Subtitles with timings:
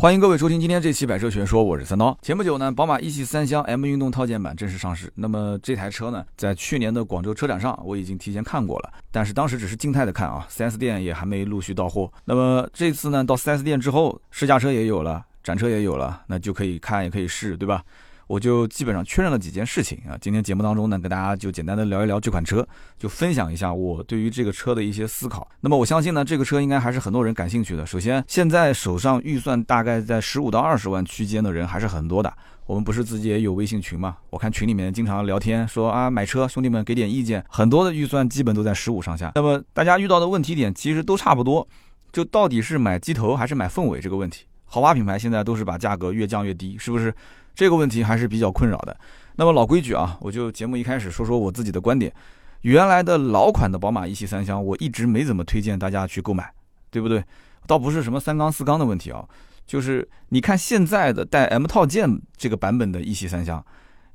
[0.00, 2.16] 欢迎各位收听今天这期百车全说，我是三刀。
[2.22, 5.12] 前不久呢，宝马一系三厢 M 运动套件版正式上市。
[5.16, 12.08] 那么这台车呢，在去年的广州车展上，我已经提前看过了，但是当时只是静态的看啊，4S 店也还没陆续到货。
[12.24, 17.82] 那么这次呢，到 4S 店之后，试驾车也有了，展车也有了，那就可以看也可以试，对吧？
[18.28, 20.16] 我就基本上确认了几件事情啊。
[20.20, 22.64] 今天节目当中呢，跟大家就简单的聊一聊这款车，
[22.96, 25.48] 就分享一下我对于这个车的一些思考。
[25.60, 27.84] 那么我相信呢，这个车应该还是很多人感兴趣的。
[27.84, 32.32] 首先，现在手上预算大概在十五到二十万区间的人还是很多的。
[32.66, 34.18] 我们不是自己也有微信群嘛？
[34.28, 37.42] 我看群里面经常聊天说啊，买车兄弟们给点意见。
[37.48, 39.32] 很多的预算基本都在十五上下。
[39.34, 41.66] 那么大家遇到的问题点其实都差不多，
[42.12, 44.44] 就到底是买机头还是买凤尾这个问题。
[44.66, 47.14] 豪华品牌现在都是把价格越降越低，是不是？
[47.58, 48.96] 这个问题还是比较困扰的。
[49.34, 52.14] 那么老规矩啊，我就节目一开始说说我自己的观点。
[52.60, 56.48] 原来的老款的宝马一系三厢，我一直没怎么推荐大家去购买，
[56.88, 57.20] 对不对？
[57.66, 59.26] 倒不是什么三缸四缸的问题啊，
[59.66, 63.64] 就是你看现在的带 M 套件这个版本的一系三厢，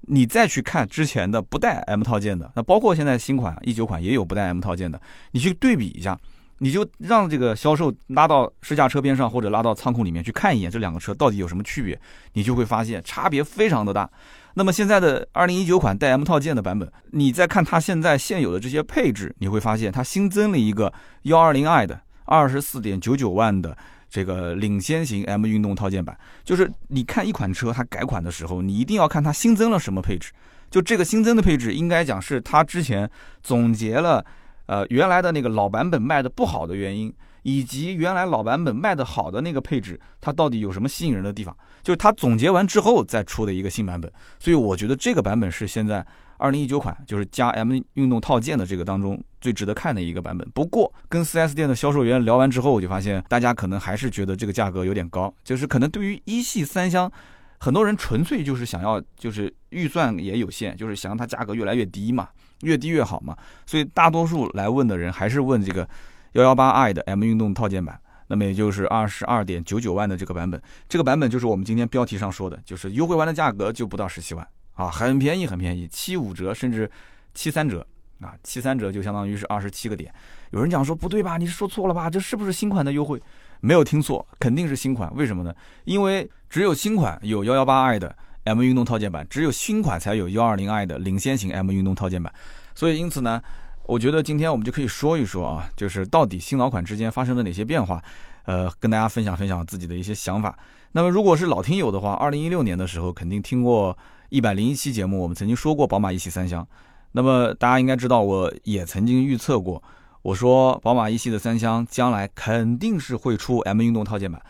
[0.03, 5.01] 你再去看之前的不带 M 套件的，那包括现在新款一九款也有不带 M 套件的，
[5.31, 6.17] 你去对比一下。
[6.63, 11.99] 你就让这个销售拉到试驾车边上，或者拉到仓库里面去看一眼这两个车到底有什么区别，
[12.35, 14.09] 你就会发现差别非常的大。
[14.53, 23.77] 那么现在的二零一九款带 M 套件的版本，你再看它现在现有的这些配置，你会发现它新增了一个幺二零 i 的二十四点九九万的
[24.09, 26.17] 这个领先型 M 运动套件版。
[26.45, 30.31] 就是你看一款车它改款的时候，你一定要看它新增了什么配置。
[30.71, 33.09] 就这个新增的配置，应该讲是它之前
[33.41, 34.25] 总结了。
[34.65, 41.55] 呃，原来的那个老版本卖的不好的原因，以及原来老版本卖的好的那个配置，它到底有什么吸引人的地方？
[41.81, 44.11] 就是它总结完之后再出的一个新版本。
[44.39, 46.05] 所以我觉得这个版本是现在
[46.37, 50.49] 二零一九款就是加 M 运动套件的这个当中最值得看的一个版本。
[50.53, 57.11] 不过跟 4S 店的销售员聊完之后，我就发现大家可能还是觉得这个价格有点高，就是可能对于一系三厢，
[57.59, 62.29] 很多人纯粹就是想要，就是预算也有限，就是想让它价格越来越低嘛。
[62.63, 65.87] 越低越好嘛，所以大多数来问的人还是问这个
[66.31, 76.89] 幺幺八 i 的 M 运动套件版，那么也就是二十二点九九万的这个版本，这个版本就是我们今天标题上说的，就是优惠完的价格就不到十七万啊，很便宜很便宜，七五折甚至
[77.33, 77.85] 七三折
[78.21, 80.11] 啊，七三折就相当于是二十七个点。
[80.51, 82.09] 有人讲说不对吧，你说错了吧？
[82.09, 83.21] 这是不是新款的优惠？
[83.59, 85.13] 没有听错，肯定是新款。
[85.15, 85.53] 为什么呢？
[85.85, 88.15] 因为只有新款有幺幺八 i 的。
[88.45, 92.33] M 运动套件版只有新款才有幺二零 i 的领先型 M 运动套件版，
[92.75, 93.41] 所以因此呢，
[93.85, 98.03] 我觉得今天我们就可以说一说啊，就是到底新老款之间发生了哪些变化，
[98.45, 100.57] 呃，跟大家分享分享自己的一些想法。
[100.91, 103.97] 那么如果是老听友的话，二零一六年的时候肯定听过
[104.29, 106.67] 一百零一期节目，我们曾经说过宝马一系三厢。
[107.13, 109.81] 那么大家应该知道，我也曾经预测过，
[110.21, 114.41] 我说宝马一系的三厢将来肯定是会出 M 运动套件版。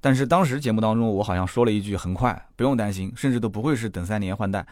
[0.00, 4.64] 但是当时节目当中，我好像说了一句很快，不用担心，甚至都不会是等三年换代。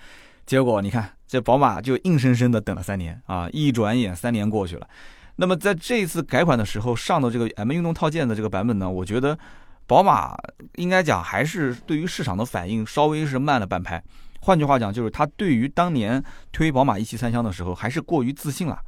[0.44, 3.48] 结果你看，这宝马就硬生生的等了三年啊！
[3.53, 4.88] 一转眼三年过去了。
[5.36, 9.36] 那么在这一次改款的时候上的这个 M 运动套件的这个版本呢，我觉得
[9.86, 10.36] 宝马
[10.76, 14.03] 应该讲还是对于市场的反应稍微是慢了半拍。
[14.42, 16.22] 换句话讲，就是它对于当年
[16.53, 18.78] 推宝马一系三厢的时候还是过于自信了。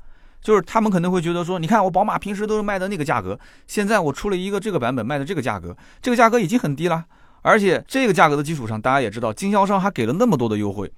[0.41, 7.05] 就是他们可能会觉得说，你看我宝马平时都是卖的那个价格，现在我出了一个这个版本卖的这个价格，这个价格已经很低了，
[7.43, 10.91] 而且这个价格的基础上，大家也知道经销商还给了那么多的优惠，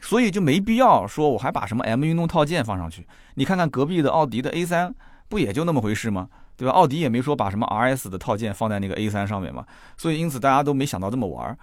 [0.00, 3.06] 所以就没必要说我还把什么 M 运动套件放上去。
[3.34, 4.92] 你看看隔壁的奥迪的 A3，
[5.28, 6.28] 不也就那么回事吗？
[6.56, 6.72] 对吧？
[6.72, 9.64] 奥迪也没说把什么 RS 的套件放在那个 A3 上面嘛，
[9.98, 11.56] 所以因此大家都没想到这么玩。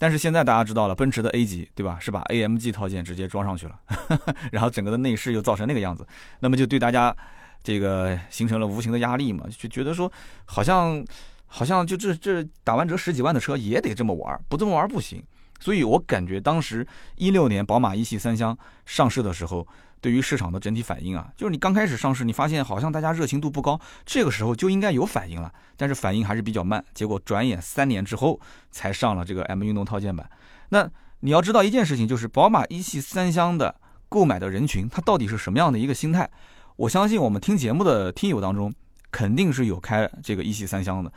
[0.00, 1.98] 但是现在大家知道了，奔驰的 A 级，对吧？
[2.00, 3.78] 是把 AMG 套件直接装上去了，
[4.50, 6.06] 然后整个的内饰又造成那个样子，
[6.38, 7.14] 那么就对大家
[7.62, 10.10] 这个形成了无形的压力嘛，就觉得说
[10.46, 11.04] 好像
[11.46, 15.22] 好像就这这打完折十几万的车也得这么玩，不这么玩不行。
[15.58, 16.86] 所以我感觉当时
[17.16, 18.56] 一六年宝马一系三厢
[18.86, 19.68] 上市的时候。
[20.00, 26.82] 对于市场的整体反应啊，就是你刚开始上市，你发现好像大家热情度不高，这个时候就应该有反应了，但是反应还是比较慢。
[26.94, 28.40] 结果转眼三年之后
[28.70, 30.30] 才上了这个 M 运动套件版。
[30.70, 30.88] 那
[31.20, 33.74] 你要知道一件事情，就是宝马一系三厢的
[34.08, 36.30] 购买的人群，他到底是什么样的一个心态？
[36.76, 38.72] 我相信我们听节目的听友当中，
[39.10, 41.12] 肯定是有开这个一系三厢的，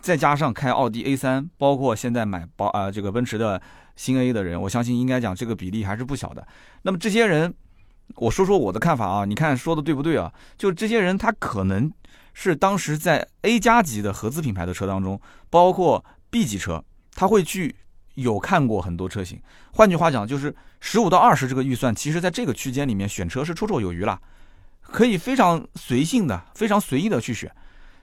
[0.00, 3.60] 再加上开奥迪 A3，包括现在买宝啊这个奔驰的
[3.94, 6.48] 新 A 的人，我相信应该讲这个比例还是不小的。
[6.80, 7.54] 那么这些人。
[8.14, 10.32] 我说说我的看法啊，你看说的对不对啊？
[10.56, 11.92] 就这些人，他可能
[12.32, 15.20] 是当时在 A 加级的合资品牌的车当中，
[15.50, 16.82] 包括 B 级车，
[17.14, 17.74] 他会去
[18.14, 19.40] 有看过很多车型。
[19.72, 24.18] 换句话讲，就是十五到二十这个预算，其实在这个区间里面选车是绰绰有余了，
[24.80, 27.50] 可以非常随性的、非常随意的去选。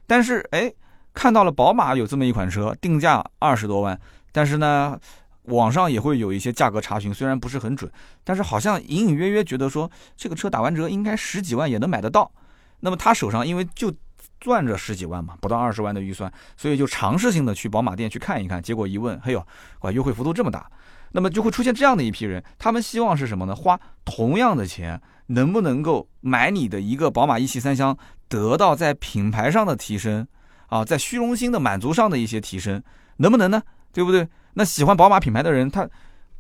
[0.06, 0.72] 但是，哎，
[1.14, 4.00] 看到了宝马有这么一款车，定价二十多万，
[4.32, 5.00] 但是呢，
[5.44, 7.92] 网上也会有一些价格查询，虽然不是很准，
[8.24, 12.32] 但是好像隐隐约约觉得说这个车打完折应该十几万也能买得到。
[12.80, 13.94] 那么他手上因为就
[14.40, 18.62] 攥着十几万嘛，不到二十万的预算，所以就尝试性的去宝马店去看一看。
[18.62, 19.46] 结果一问，嘿呦，
[19.82, 20.70] 哇，优惠幅度这么大，
[21.12, 23.56] 那么就会出现这样的一批人，他们希望是什么呢？
[23.56, 27.98] 花同样的钱，能不能够买你的一个宝马一系三厢，
[28.28, 30.28] 得到在品牌上的提升？
[30.68, 32.84] 啊，在虚荣心的满足上的一些提升，
[33.18, 33.62] 能不能呢？
[33.94, 34.28] 对不对？
[34.56, 35.90] 那喜欢宝马品牌的人，他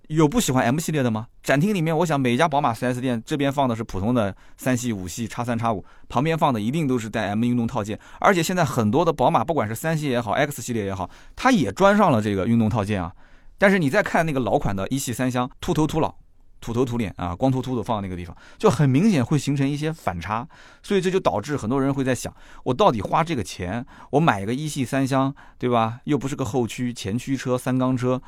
[0.07, 1.27] 有不喜欢 M 系列的吗？
[1.41, 7.99] 展厅里面，我想每一家宝马 4S 店这边放的是普通的三系、五系、叉三、叉五，旁边放的一定都是带 M 运动套件。
[8.19, 13.11] 而且现在很多的宝马，不管是三系也好，X 系列也好，它也装上了这个运动套件啊。
[13.57, 16.15] 但是你再看那个老款的一系三厢，秃头秃脑。
[16.63, 20.47] 土头土脸啊，光秃秃的放在那个地方，就很明显会形成一些反差，
[20.81, 22.33] 所以这就导致很多人会在想，
[22.63, 25.99] 我到底花这个钱，我买一个一系三厢，对吧？
[26.05, 28.21] 又不是个后驱、前驱车、三缸车，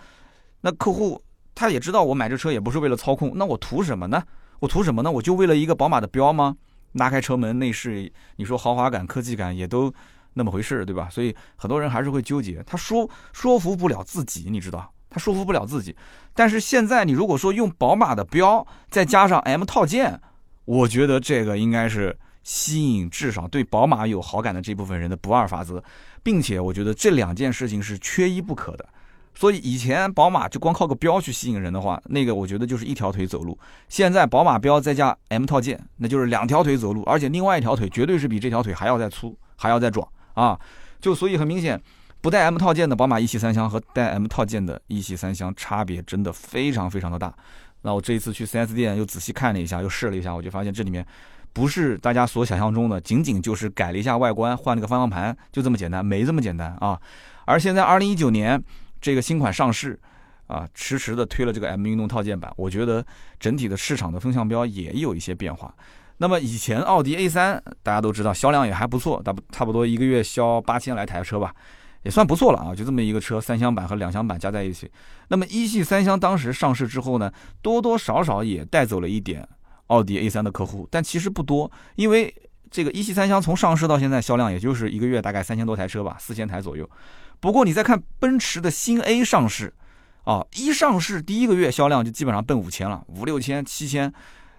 [0.62, 1.24] 那客户
[1.56, 4.22] 他也知道我买这车也不是为了操控，那我图什么呢？
[4.60, 5.12] 我图什么呢？
[5.12, 6.58] 我就为了一个宝马的标吗？
[6.94, 9.94] 拉开车门，内饰，你说豪华感、科技感也都
[10.34, 11.10] 那么回事，对吧？
[11.10, 14.92] 所以很多人还是会纠结，他说说服不了自己，你知道。
[15.16, 15.96] 他说服不了自己，
[16.34, 20.20] 但是现在你如果说用宝马的标再加上 M 套件，
[20.66, 25.82] 我觉得这个应该是吸引至少对宝马有好感的这部分人的不二法则，
[26.22, 28.86] 并且我觉得这两件事情是缺一不可的。
[29.34, 33.58] 所以以前宝马就光靠个标去吸引人的话，那个我觉得就是一条腿走路。
[33.88, 40.60] 现在宝马标再加 M 套件，那就是两条腿走路，而且另外一条腿绝对是比这条腿还要再粗，还要再壮啊！
[41.00, 41.82] 就所以很明显。
[42.26, 47.32] 不带 M 套件的宝马一系三厢和带 M 套件的一系三厢差别真的非常非常的大。
[47.84, 51.06] 那我这一次去 4S 店又仔细看了一下，又试了一下，我就发现这里面
[51.54, 57.00] 不是大家所想象中的，仅仅就是改了一下外观，换了个方向盘，就这么简单，没这么简单啊。
[57.46, 58.60] 而现在2019年
[59.00, 60.00] 这个新款上市，
[60.48, 63.06] 啊，迟迟的推了这个 M 运动套件版，我觉得
[63.40, 65.72] 整体的市场的风向标也有一些变化。
[66.18, 71.54] 那么以前奥迪 A3 大家都知道销量也还不错，大差不多一个月销八千来台车吧。
[72.06, 74.90] 也算不错了啊，就这么一个车，三厢版和两厢版加在一起。
[75.30, 77.32] 那么一系三厢当时上市之后呢，
[77.64, 79.46] 多多少少也带走了一点
[79.88, 82.32] 奥迪 A3 的客户，但其实不多，因为
[82.70, 86.88] 这个一系三厢从上市到现在销量也就是一个月大概三千多台车吧，四千台左右。
[87.40, 89.74] 不过你再看奔驰的新 A 上市，
[90.26, 94.14] 啊，一上市第一个月销量就基本上奔五千了，五六千、七千。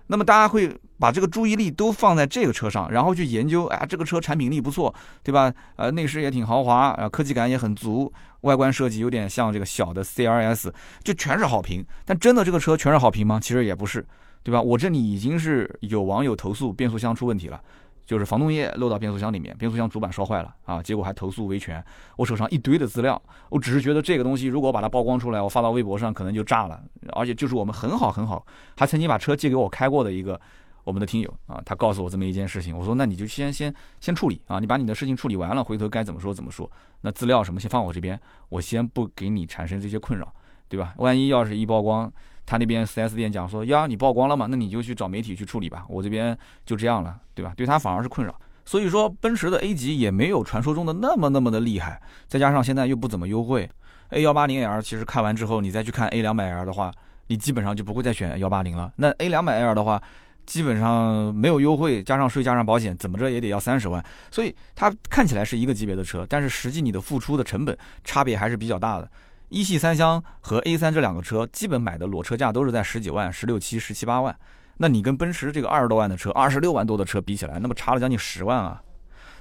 [0.09, 5.53] 那么大家会把这个注意力都放在这个车上，然后去研究，哎，这个车产品力不错，对吧？
[5.77, 8.13] 呃，内饰也挺豪华，啊，科技感也很足，
[8.43, 10.73] 外观设计有点像这个小的 CRS，
[11.03, 11.85] 就全是好评。
[12.05, 13.41] 但真的这个车全是好评吗？
[13.43, 14.07] 其实也不是，
[14.43, 14.63] 对吧？
[14.63, 17.61] 我这里已经是有网友投诉变速箱出问题了。
[18.07, 20.81] 就是防冻液漏到变速箱里面，变速箱主板烧坏了啊！
[20.81, 21.85] 结果还投诉维权。
[22.17, 23.21] 我手上一堆的资料，
[23.51, 26.81] 我只是觉得这个东西如果把它曝光出来，我发到微博上可能就炸了。
[27.09, 30.41] 而且就是我们很好很好，还曾经把车借给我开过的一个
[30.85, 36.71] 我们的听友啊，他告诉我这么一件事情，我说那你就先先先处理啊，你把你的事情处理完了，回头该怎么说怎么说。
[37.01, 38.19] 那资料什么先放我这边，
[38.49, 40.33] 我先不给你产生这些困扰，
[40.69, 40.95] 对吧？
[40.99, 42.13] 万一要是一曝光，
[42.47, 44.47] 他那边 4S 店讲说呀，你曝光了嘛？
[44.49, 45.85] 那你就去找媒体去处理吧。
[45.89, 47.53] 我这边就这样了，对吧？
[47.57, 48.35] 对他反而是困扰。
[48.65, 52.01] 所以说，奔驰的 A 级也没有传说中的那么那么的厉害。
[52.27, 53.69] 再加上现在又不怎么优惠
[54.11, 56.93] ，A 幺八零 L 其实看完之后，你再去看 A 两百 L 的话，
[57.27, 58.93] 你基本上就不会再选幺八零了。
[58.97, 60.03] 那 A 两百 L 的话，
[60.47, 64.05] 基本上没有优惠，加上税加上保险，怎么着也得要三十万。
[64.31, 69.09] 所以它看起来是一个级别的车，但是实际你的付出的成本差别还是比较大的。
[69.49, 74.37] 一系三厢和 A 三这两个车，基本买的裸车价都是在十几万、十六七、十七八万。
[74.79, 78.83] 那你跟奔驰这个二十多万的车、二十六万多的车比起来，那么差了将近十万啊！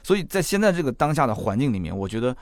[0.04, 2.36] 所以在现在这个当下的环境里面，我觉得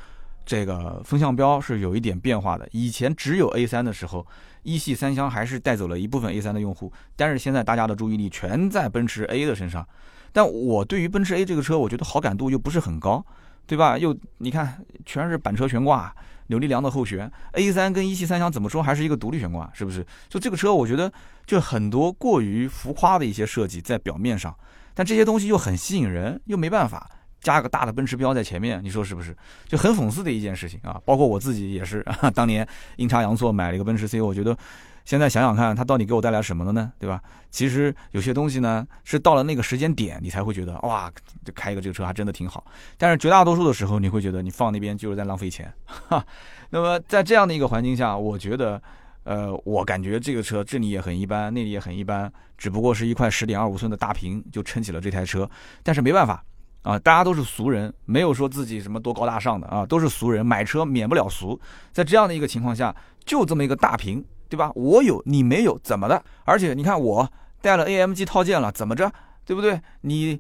[0.45, 2.67] 这个风向标是有一点变化的。
[2.71, 4.27] 以前只有 A 三的时候，
[4.61, 9.87] 一系三厢还是带走了一部分 A 三的用户，但是现在大家的注意力全在奔驰 A 的身上。
[10.31, 13.25] 但我对于奔驰 A 这个车，我觉得好感度又不是很高，
[13.65, 13.97] 对吧？
[13.97, 16.13] 又你看，全是板车悬挂。
[16.47, 20.05] 扭力梁的后悬，A 三跟一系三厢怎么说还是一个独立悬挂，是不是？
[20.29, 21.11] 就这个车，我觉得
[21.45, 24.55] 就很多过于浮夸的一些设计在表面上，
[24.93, 27.09] 但这些东西又很吸引人，又没办法
[27.41, 29.35] 加个大的奔驰标在前面，你说是不是？
[29.67, 30.99] 就很讽刺的一件事情啊！
[31.05, 34.57] 包括我自己也是， 当年阴差阳错买了一个奔驰 C，我觉得。
[35.05, 36.91] 现在想想看，它到底给我带来什么了呢？
[36.97, 37.21] 对吧？
[37.51, 41.11] 其实有些东西呢，是到了那个时间点，你才会觉得哇，
[41.43, 42.65] 就开一个这个车还真的挺好。
[42.97, 45.71] 但是绝大多数的时候，你会觉得你放那边就是在浪费钱。
[45.85, 46.25] 哈，
[46.71, 48.81] 那么在这样的一个环境下，我觉得，
[49.23, 55.47] 呃，我感觉这个车这里也很一般，那里也很一般，只不过是一块十点二五寸的大屏就撑起了这台车。
[55.83, 56.43] 但是没办法，
[56.81, 61.59] 啊，大家都是俗人，没有说自己什么多高大上的啊，都是俗人，买车免不了俗。
[61.91, 62.95] 在这样的一个情况下，
[63.25, 64.71] 就这么一个大屏，对吧？
[64.75, 66.23] 我有你没有，怎么的？
[66.45, 67.27] 而且你看我
[67.59, 69.11] 带了 AMG 套件了，怎么着？
[69.43, 69.81] 对不对？
[70.01, 70.39] 你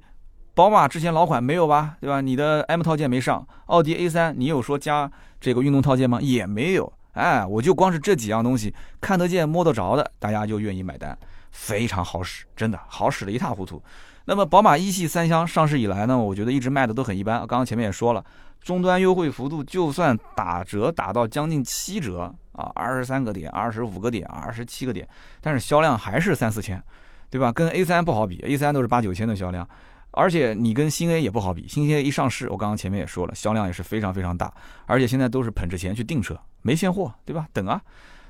[0.53, 1.97] 宝马之前老款没有吧？
[1.99, 2.21] 对吧？
[2.21, 6.19] 你的 M 套件没上，奥迪 A3 你有说加这个运动套件吗？
[6.21, 6.93] 也没有。
[7.13, 11.17] 哎，我就光是这几样东西看得见摸得着的，大家就愿意买单，
[11.51, 13.81] 非常好使，真的好使的一塌糊涂。
[14.25, 17.39] 那么宝马一系三厢上市以来呢，我觉得一直卖的都很一般。
[17.39, 18.23] 刚刚前面也说了，
[18.61, 25.07] 终端优惠幅度就算打折打到将近七折啊，二十三个点、二十五个点、二十七个点，
[25.41, 26.81] 但是销量还是三四千，
[27.29, 27.51] 对吧？
[27.51, 29.67] 跟 A 三不好比，A 三都是八九千的销量，
[30.11, 34.53] 而且你跟新 A 也不好比，新 A 一上市，我刚刚前面也说了，销量也是非常非常大，
[34.85, 37.47] 而且现在都是捧着钱去订车，没现货，对吧？
[37.53, 37.81] 等啊。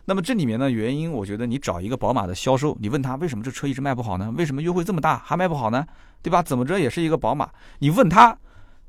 [0.05, 4.33] 那么这里面的原因，我觉得你找一个宝马的销售，你问他为什么这车一直卖不好呢？
[4.37, 5.85] 为什么优惠这么大还卖不好呢？
[6.21, 6.43] 对吧？
[6.43, 7.49] 怎么着也是一个宝马，
[7.79, 8.37] 你问他，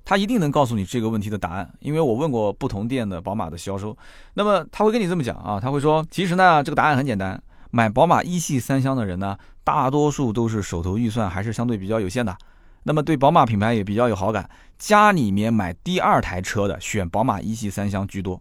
[0.05, 1.71] 他一定能告诉你这个问题的答案。
[1.81, 3.97] 因为我问过不同店的宝马的销售，
[4.35, 12.37] 那么他会跟你这么讲啊，他会说，其实呢，这个答案很简单，买宝马一系三厢的人呢，大多数都是手头预算还是相对比较有限的，
[12.83, 18.41] 那么对宝马品牌也比较有好感，家里面买第二台车的选宝马一系三厢居多。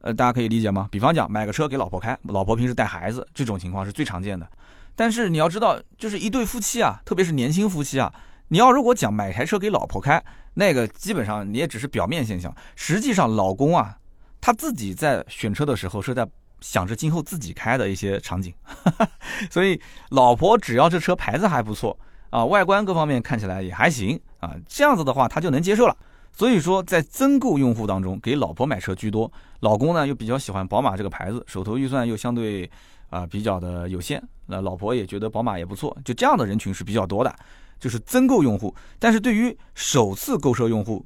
[0.00, 0.88] 呃，大家可以理解吗？
[0.92, 4.48] 比方讲，买个车给老婆开，老婆平时带孩子，这种情况是最常见的。
[4.94, 8.14] 但是你要知道，就是一对夫妻啊，特别是年轻夫妻啊，
[8.48, 10.22] 你要如果讲买台车给老婆开，
[10.54, 12.54] 那个基本上你也只是表面现象。
[12.76, 13.98] 实际上，老公啊，
[14.40, 16.26] 他自己在选车的时候是在
[16.60, 18.52] 想着今后自己开的一些场景。
[19.50, 21.98] 所以，老婆只要这车牌子还不错
[22.30, 25.96] 啊，外观各方面看起来也还行啊，这样子的话他就能接受了。
[26.32, 32.70] 所以说，在增购用户当中，给老婆买车居多，老公呢又比较喜欢宝马这个牌子，手头预算又相对
[33.10, 37.34] 啊比较的有限，那老婆也觉得宝马也不错，就这样的人群是比较多的，
[37.78, 38.74] 就是增购用户。
[38.98, 41.04] 但是对于首次购车用户，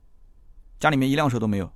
[0.78, 1.72] 家里面一辆车都没有，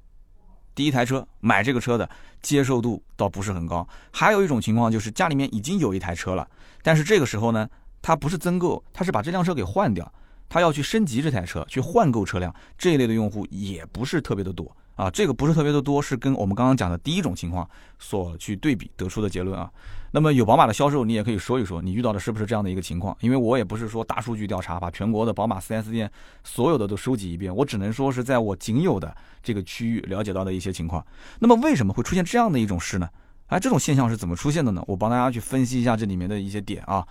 [0.75, 2.09] 第一台车买这个车的
[2.43, 3.87] 接受度倒不是很高。
[4.13, 6.49] 还有一种情况就是家里面已经有一台车了，
[6.83, 7.69] 但是这个时候呢，
[8.01, 10.13] 他不是增购，他是把这辆车给换掉。
[10.49, 19.71] 他要去升级这台车，去换购车辆这一类的用户也不是特别的多啊，这个不是特别的多，是跟我们刚刚讲的第一种情况所去对比得出的结论啊。
[20.11, 23.17] 那么有宝马的销售，你也可以说一说，你遇到的是不是这样的一个情况？
[23.21, 26.11] 因为我也不是说大数据调查，把全国的宝马 4S 店
[26.43, 31.05] 所有的都收集一遍，我只能说是在我仅有的这个区域了解到的一些情况。
[31.39, 33.09] 那么为什么会出现这样的一种事呢？
[33.49, 34.83] 哎，这种现象是怎么出现的呢？
[34.87, 37.07] 我帮大家去分析一下这里面的一些点啊。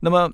[0.00, 0.30] 那么。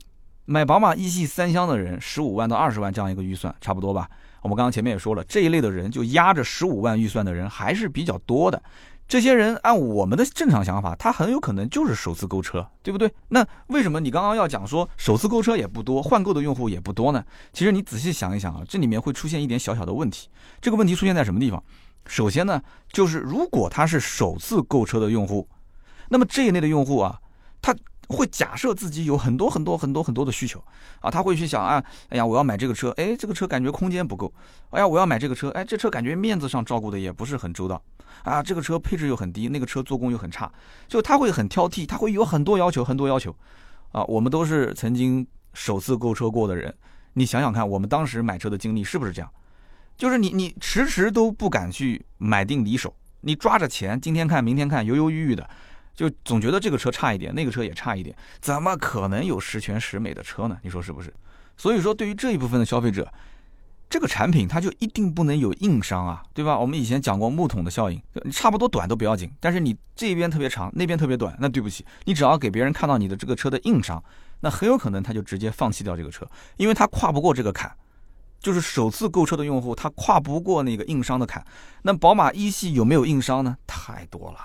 [0.48, 4.08] 买宝马一系三厢的人，十五万到二十万这样一个预算，差不多吧？
[4.46, 8.62] 我们刚刚前面也说了，这一类的人就压着十五万预算的人还是比较多的。
[9.08, 13.12] 这些人按我们的正常想法，他很有可能就是首次购车，对不对？
[13.30, 17.24] 那为什么你刚刚要讲说首次购车也不多，换购的用户也不多呢？
[17.52, 20.28] 其实你仔细想一想啊，这里面会出现一点小小的问题。
[20.60, 21.60] 这个问题出现在什么地方？
[22.06, 22.62] 首先呢，
[22.92, 25.48] 就是如果他是首次购车的用户，
[26.08, 27.18] 那么这一类的用户啊，
[27.60, 27.74] 他。
[28.08, 30.62] 会假设自己有很多很多很多很多的需求。
[31.00, 34.32] 啊，他会去想啊，哎呀，我要买这个车，哎，这个车感觉空间不够，
[34.70, 37.80] 哎呀，我要买这个车，哎，这车感觉面子上照顾的也不是很周到，
[38.24, 40.50] 啊，这个车配置又很低，那个车做工又很差，
[40.88, 43.34] 就他会很挑剔，他会有很多要求，很多要求，
[43.92, 46.74] 啊，我们都是曾经首次购车过的人，
[47.12, 49.30] 你想想看，我们当时买车的经历是不是这样？
[49.96, 55.48] 就是你你迟迟都不敢去买定离手，你抓着钱，今天看明天看，犹犹豫豫的。
[55.96, 60.58] 就总觉得这个车差一点，那个车也差一点，怎么可能有十全十美的车呢？
[60.62, 61.12] 你说是不是？
[61.56, 63.10] 所以说，对于这一部分的消费者，
[63.88, 66.58] 这个产品它就一定不能有硬伤啊，对吧？
[66.58, 74.04] 我们以前讲过木桶的效应，你差不多短都不要紧，但是你这边特别长，那边特别短，那对不起，你只要给别人看到你的这个车的硬伤，
[74.40, 77.74] 那很有可能他就直接放弃掉这个车，因为他跨不过这个坎，
[78.38, 81.42] 就是首次购车的用户他跨不过那个硬伤的坎。
[81.82, 83.56] 那宝马一系有没有硬伤呢？
[83.66, 84.38] 太多了，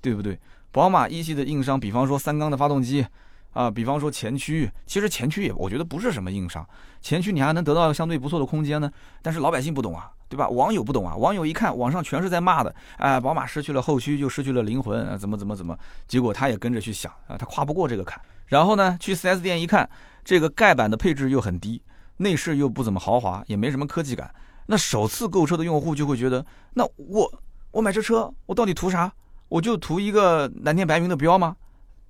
[0.00, 0.38] 对不对？
[0.70, 3.06] 宝马一系的硬伤，比方说三缸的发动机，
[3.52, 6.66] 啊，比方说前驱，其实前驱也我觉得不是什么硬伤，
[7.00, 8.90] 前驱你还能得到相对不错的空间呢。
[9.22, 10.48] 但是老百姓不懂啊，对吧？
[10.48, 18.20] 网友不懂啊，网友一看网上全是在骂的，哎，宝马失去了后驱就失去了灵魂，怎么怎么怎么，结果他也跟着去想啊，他跨不过这个坎。
[18.46, 19.88] 然后呢，去 4S 店一看，
[20.24, 21.82] 这个盖板的配置又很低，
[22.18, 24.32] 内饰又不怎么豪华，也没什么科技感，
[24.66, 26.44] 那首次购车的用户就会觉得，
[26.74, 27.32] 那我
[27.70, 29.10] 我买这车我到底图啥？
[29.48, 31.56] 我就图一个蓝天白云的标吗？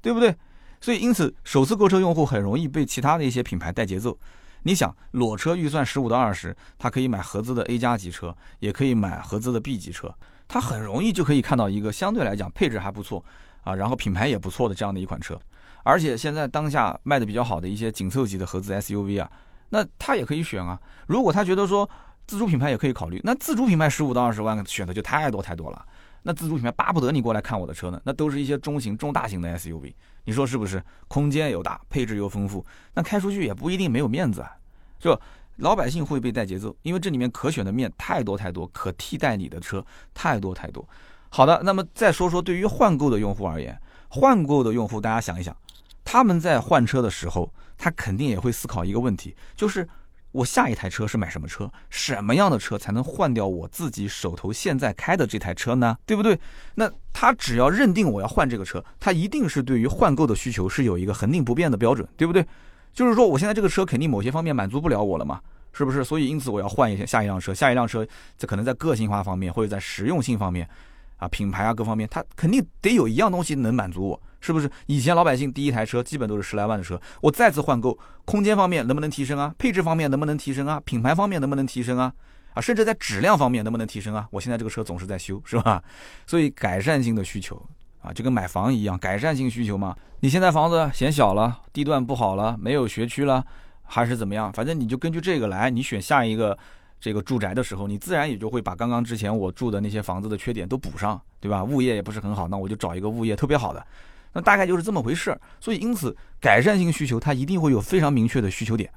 [0.00, 0.35] 对不对？
[0.80, 4.16] 所以因此，首次购车用户很容易被其他的一些品牌带节奏。
[4.62, 10.12] 你想，裸车预算十五到二十，他可以买合资的 A 加级车，也可以买合资的 B 级车，
[10.47, 13.25] 他很容易就可以看到一个相对来讲配置还不错
[13.62, 15.38] 啊，然后品牌也不错的这样的一款车。
[15.85, 19.30] 而且现在当下卖的比较好的一些紧凑级的合资 SUV 啊，
[19.71, 20.78] 那他也可以选啊。
[21.07, 21.88] 如果他觉得说
[22.26, 25.87] 自主品牌也可以考虑，那自主品牌十五到二十万选的就太多太多了。
[26.22, 29.94] 那自主品牌巴不得你过来看我的车呢，那都是一些中型、中大型的 SUV，
[30.25, 30.82] 你说是不是？
[31.06, 34.52] 空间又大，配置又丰富，那开出去也不一定没有面子啊，
[35.00, 35.20] 是吧？
[35.56, 39.84] 老百姓会被带节奏，因为这里面可选的面太多太多，可替代你的车
[40.14, 40.88] 太多太多。
[41.30, 43.76] 好的，那么再说说对于换购的用户而言，
[44.08, 45.56] 换购的用户大家想一想，
[46.04, 49.88] 他们在换车的时候，他肯定也会思考一个问题，就是
[50.32, 55.97] 我下一台车是买什么车，什么样的车才能换掉我自己手头现在开的这台车呢？
[56.04, 56.38] 对不对？
[56.75, 62.47] 那他只要认定我要换这个车，他一定是对于换购的需求是有一个恒定不变的标准，对不对？
[62.92, 65.40] 就是说，我现在这个车肯定某些方面满足不了我了嘛，
[65.73, 66.04] 是不是？
[66.04, 68.06] 所以因此我要换一下下一辆车，下一辆车
[68.37, 70.68] 这可能在个性化方面或者在实用性方面，
[71.16, 74.71] 啊，品牌啊各方面，它肯定得有一样东西能满足我，是不是？
[74.87, 79.54] 以前老百姓第一台车基本都是十来万的车，我再次换购，空间方面能不能提升啊？
[79.59, 80.80] 配置方面能不能提升啊？
[80.85, 82.12] 品牌方面能不能提升啊？
[82.54, 84.26] 啊，甚至在质量方面能不能提升啊？
[84.30, 85.83] 我现在这个车总是在修，是吧？
[86.26, 87.61] 所以改善性的需求。
[88.00, 89.95] 啊，就跟买房一样，改善性需求嘛。
[90.21, 93.45] 你现在房子嫌小了，地段不好了，没有学区了，
[93.83, 94.52] 还是怎么样？
[94.52, 96.57] 反正你就根据这个来，你选下一个
[97.00, 101.64] 这个住宅的时候，你自然也就会把刚刚之前我住的那些房子的缺点都补上，对吧？
[101.64, 103.85] 物业也不是很好，那我就找一个物业特别好的，
[104.32, 105.40] 那大概就是这么回事儿。
[105.61, 108.90] 所以因此，改善性需求它一定会有非常明确的需求点。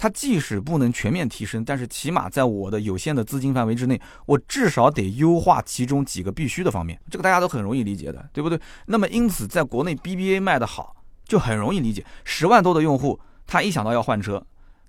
[0.00, 6.96] 它即使不能全面提升，但是起码在我的有限的资金范围之内，我至少得优化其中几个必须的方面。
[7.10, 8.60] 这个大家都很容易理解的，对不对？
[8.86, 10.94] 那么因此，在国内 BBA 卖的好，
[11.26, 12.06] 就很容易理解。
[12.22, 14.40] 十万多的用户，他一想到要换车，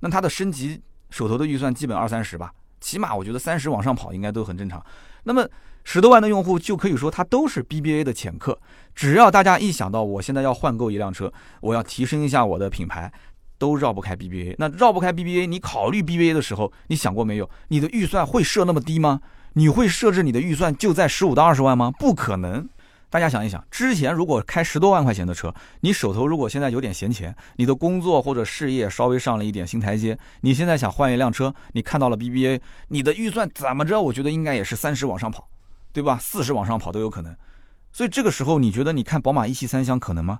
[0.01, 4.86] 那他的升级手头的预算基本二三十吧，起码我觉得三十往上跑应该都很正常。
[5.24, 5.44] 那么
[5.91, 8.60] 十多万的用户就可以说他都是 BBA 的潜客。
[8.93, 13.12] 只要大家一想到我现在要换购一辆车，我要提升一下我的品牌。
[13.58, 17.50] 都绕不开 BBA，那绕不开 BBA，你考虑 BBA 的时候，你想过没有？
[17.69, 19.19] 你的预算会设那么低吗？
[19.53, 21.91] 你会设置你的预算就在十五到二十万吗？
[21.98, 22.69] 不可能。
[23.10, 33.99] 大家想一想，之前如果开十多万块钱的车，你手头如果现在有点闲钱，你的工作或者事业稍微上了一点新台阶，你现在想换一辆车，你看到了 BBA，你的预算怎么着？
[33.99, 35.49] 我觉得应该也是三十往上跑，
[35.91, 36.17] 对吧？
[36.19, 37.36] 四十往上跑都有可能。
[37.91, 40.39] 所以这个时候，你觉得你看宝马一系三厢可能吗？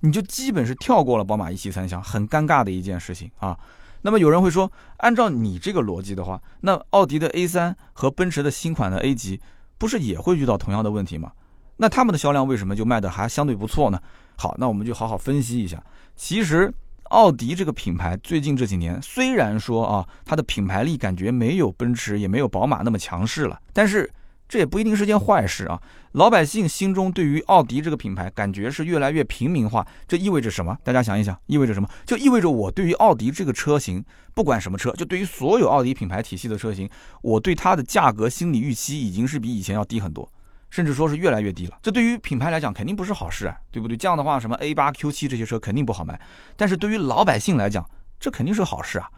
[0.00, 3.58] 你就基本是跳过了宝马一系三厢，很尴尬的一件事情啊。
[4.02, 9.40] 那么有人会说，按照你这个逻辑的话，那奥迪的 A3 和奔驰的新款的 A 级，
[9.78, 11.32] 不是也会遇到同样的问题吗？
[11.76, 13.98] 那他们的销量为什么就卖的还相对不错呢？
[14.36, 15.82] 好，那我们就好好分析一下。
[16.16, 16.70] 其实
[17.04, 24.12] 奥迪这个品牌最近这几年，虽然说啊，它的品牌力感觉没有奔驰也没有宝马那么强势了，但是。
[24.54, 25.82] 这也不一定是件坏事啊！
[26.12, 30.78] 老百姓心中对于奥迪这个品牌感觉是越来越平民化，这意味着什么？
[30.84, 31.88] 大家想一想，意味着什么？
[32.06, 36.88] 就意味着我对于奥迪这个车型，不管什么车，就对于所有奥迪品牌体系的车型，
[37.20, 40.32] 我对它的价格心理预期已经是比以前要低很多，
[40.70, 41.76] 甚至说是越来越低了。
[41.82, 43.96] 这对于品牌来讲肯定不是好事啊，对不对？
[43.96, 46.20] 这样的话，什么 A 八、Q 七这些车肯定不好卖，
[46.56, 47.84] 但是对于老百姓来讲，
[48.20, 49.10] 这肯定是好事啊！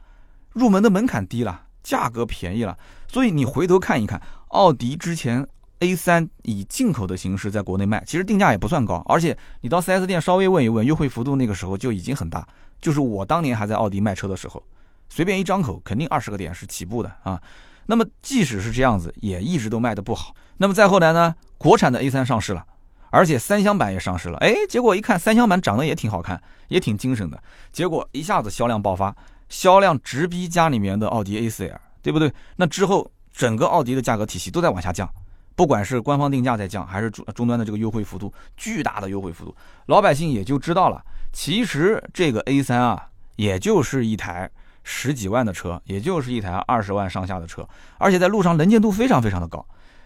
[0.55, 4.19] 入门的门槛低了，价格便宜了，所以你回头看一看。
[4.49, 5.47] 奥迪之前
[5.81, 12.47] A3 以进口的形式在国内卖，其实定价也不算高，而且你到 4S 店稍微问一问，优惠幅度那个时候就已经很大。
[12.81, 14.63] 就是我当年还在奥迪卖车的时候，
[15.09, 17.41] 随便一张口肯定二十个点是起步的啊。
[17.87, 20.35] 那么即使是这样子，也一直都卖的不好。
[20.57, 22.65] 那么再后来呢，国产的 A3 上市了，
[23.11, 24.39] 而且三厢版也上市了。
[24.39, 29.15] 哎，结果一看三厢版长得也挺好看，也挺精神的，结果一下子销量爆发，
[29.49, 32.33] 销量直逼家里面的奥迪 A4L，对不对？
[32.57, 33.11] 那之后。
[33.37, 35.07] 整个奥迪的价格体系都在往下降，
[35.55, 41.05] 不管是官方定价在降，还是终终端的这个优惠幅度巨大的优惠幅度，老百姓也就知道了。
[41.35, 44.51] 其实这个 A3 啊，也就是一台
[44.85, 47.69] 十几万的车，也就是一台二十万上下的车，
[47.99, 49.63] 而且在路上能见度非常非常的高，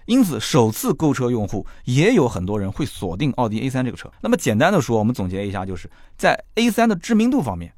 [0.07, 4.11] 因此首次购车用户也有很多人会锁定奥迪 A3 这个车。
[4.21, 7.73] 那么简单的说，我们总结一下，就是在 A3 的知名度方面，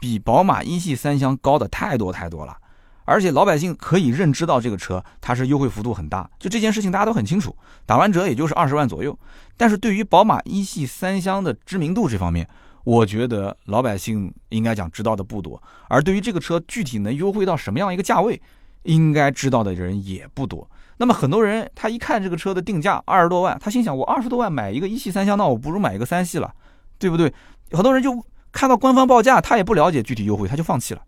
[0.00, 2.56] 比宝马一系三厢高的太多太多了。
[3.04, 7.54] 而且老百姓可以认知到这个车它是优惠幅度很大，就这件事情大家都很清楚，
[7.86, 9.18] 打完折也就是二十万左右。
[9.56, 12.48] 但是对于宝马一系三厢的知名度这方面，
[12.84, 15.62] 我觉得老百姓应该讲知道的不多。
[15.88, 18.40] 而对于这个车具体能优惠到什么样一个价位，
[18.82, 20.68] 应该知道的人也不多。
[20.96, 26.52] 那么很多人他一看这个车的定价二十多万，他心想我二十多万买一个一系三厢，那我不如买一个三系了，
[26.98, 27.32] 对不对？
[27.72, 31.02] 很多人就看到官方报价，他也不了解具体优惠，他就放弃了。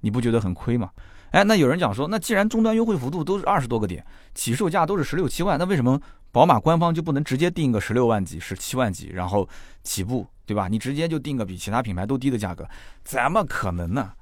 [0.00, 0.90] 你不觉得很亏吗？
[1.36, 4.02] 哎，那有人讲说，那既然终端优惠幅度都是二十多个点，
[4.34, 6.00] 起售价都是十六七万，那为什么
[6.32, 9.46] 宝马官方就不能直接定个十六万几、十七万几，然后
[9.82, 10.66] 起步，对吧？
[10.66, 12.66] 你直接就定个比其他品牌都低的价格，
[13.04, 14.12] 怎么可能呢？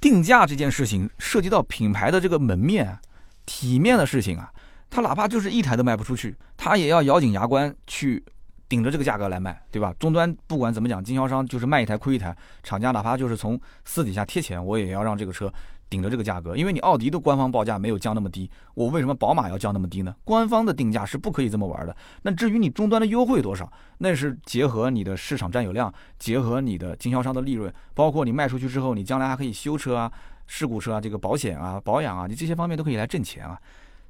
[0.00, 2.96] 定价这件事情涉及到品牌的这个门面、
[3.44, 4.48] 体面的事情啊，
[4.88, 8.24] 他哪怕就是一台都卖不出去，他也要咬紧牙关去
[8.68, 9.92] 顶着这个价格来卖，对吧？
[9.98, 15.52] 终端不管怎么讲，经销商就是卖一台亏一台，厂家哪怕就是从私底下贴钱，我也要让这个车。
[15.90, 20.14] 顶着这个价格，因为你奥迪的官方报价没有降那么低，我为什么宝马要降那么低呢？
[20.24, 21.94] 官方的定价是不可以这么玩的。
[22.22, 30.10] 那至于你终端的优惠多少，那是结合你的市场占有量，结合你的经销商的利润，包括你卖出去之后，你将来还可以修车啊、
[30.46, 33.60] 事故车啊、这个保险啊、保养啊，你这些方面都可以来挣钱啊。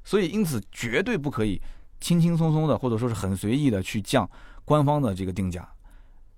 [0.03, 1.59] 所以因此绝对不可以
[1.99, 4.29] 轻轻松松的，或者说是很随意的去降
[4.65, 5.67] 官方的这个定价。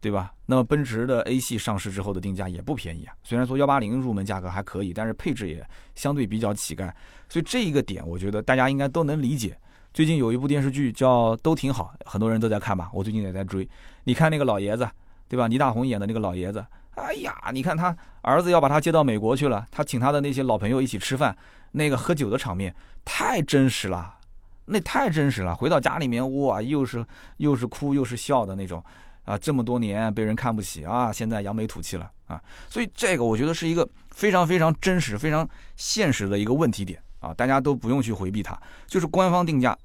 [0.04, 0.34] 对吧？
[0.48, 3.16] 那么奔驰的 A 系上市之后的定价也不便宜啊。
[3.24, 6.92] 虽然说幺八零入门价格还可以，但是配置也相对比较乞丐。
[7.30, 9.58] 所以这一个点，我觉得大家应该都能理解。
[9.94, 12.90] 最近有一部电视剧叫《都挺好》，很多人都在看吧。
[12.92, 13.66] 我最近也在追。
[14.04, 14.86] 你看那个老爷子，
[15.30, 15.48] 对吧？
[15.48, 21.34] 倪大红演的那个老爷子，哎呀，你看他儿子要把他接到美国去了，他请他的那些老朋友一起吃饭，
[21.72, 24.18] 那个喝酒的场面太真实了，
[24.66, 25.56] 那太真实了。
[25.56, 27.06] 回到家里面，哇，又是
[27.38, 28.84] 又是哭又是笑的那种。
[29.26, 39.78] 啊，这么多年被人看不起啊，现在扬眉吐气了啊，所以这个我觉得是一个非常非常真实、非常现实的一个问题点啊，大家都不用去回避它，就是官方定价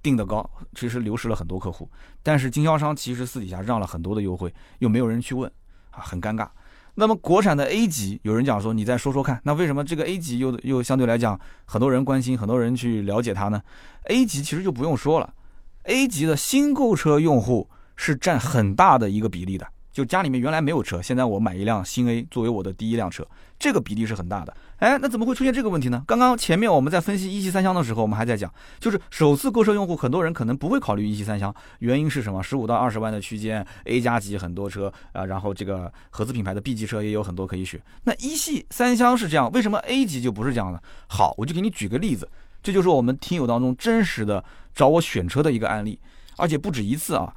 [0.00, 1.90] 定得高，其实流失了很多客户，
[2.22, 5.50] 但是经销商其实私底下让了很多的优惠，又没有人去问
[5.90, 6.48] 啊，很尴尬。
[6.94, 13.60] 那么国产的 A 级，有人讲说你再说说看，那为什么这个 A 级又又相对来讲很多人关心，很多人去了解它呢
[14.04, 15.34] ？A 级其实就不用说了
[15.82, 17.68] ，A 级的新购车用户。
[17.96, 23.26] 是占很大的一个比例的，就家里面原来没有车，现在我买一辆新 A 作为我的第一辆车，
[23.58, 24.54] 这个比例是很大的。
[24.78, 26.02] 哎，那怎么会出现这个问题呢？
[26.06, 32.42] 刚刚前面我们在分析一系三厢的时候，我们还在讲，就是首次购车用户，很多人可能不会考虑一系三厢，原因是什么？
[32.42, 37.80] 十五到二十万的区间，A 加级很多车啊，然后这个合资品牌的 B 级车也有很多可以选。
[38.02, 40.82] 那一系三厢是这样，为什么 A 级就不是这样的？
[41.06, 42.28] 好，我就给你举个例子，
[42.62, 45.98] 这就是我们听友当中真实的找我选车的一个案例，
[46.36, 47.32] 而且不止一次啊。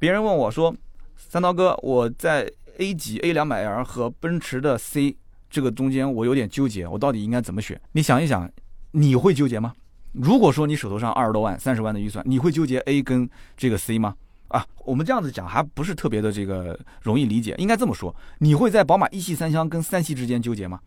[0.00, 0.74] 别人问我说
[1.14, 5.14] ：“三刀哥，我在 A 级 A 两百 L 和奔驰的 C
[5.50, 7.78] 这个中间，我有点纠结，我到底应该怎么选？
[7.92, 8.50] 你想一想，
[8.92, 9.74] 你会纠结吗？
[10.12, 14.14] 如果说你手头上二十多万、三十万的预算，你会纠结 A 跟这个 C 吗？
[14.48, 17.54] 啊，我们这样子讲还不是特别的这个容易理解。
[17.58, 20.80] 应该这么说，你会在宝马一系三厢跟三系之间纠结吗？”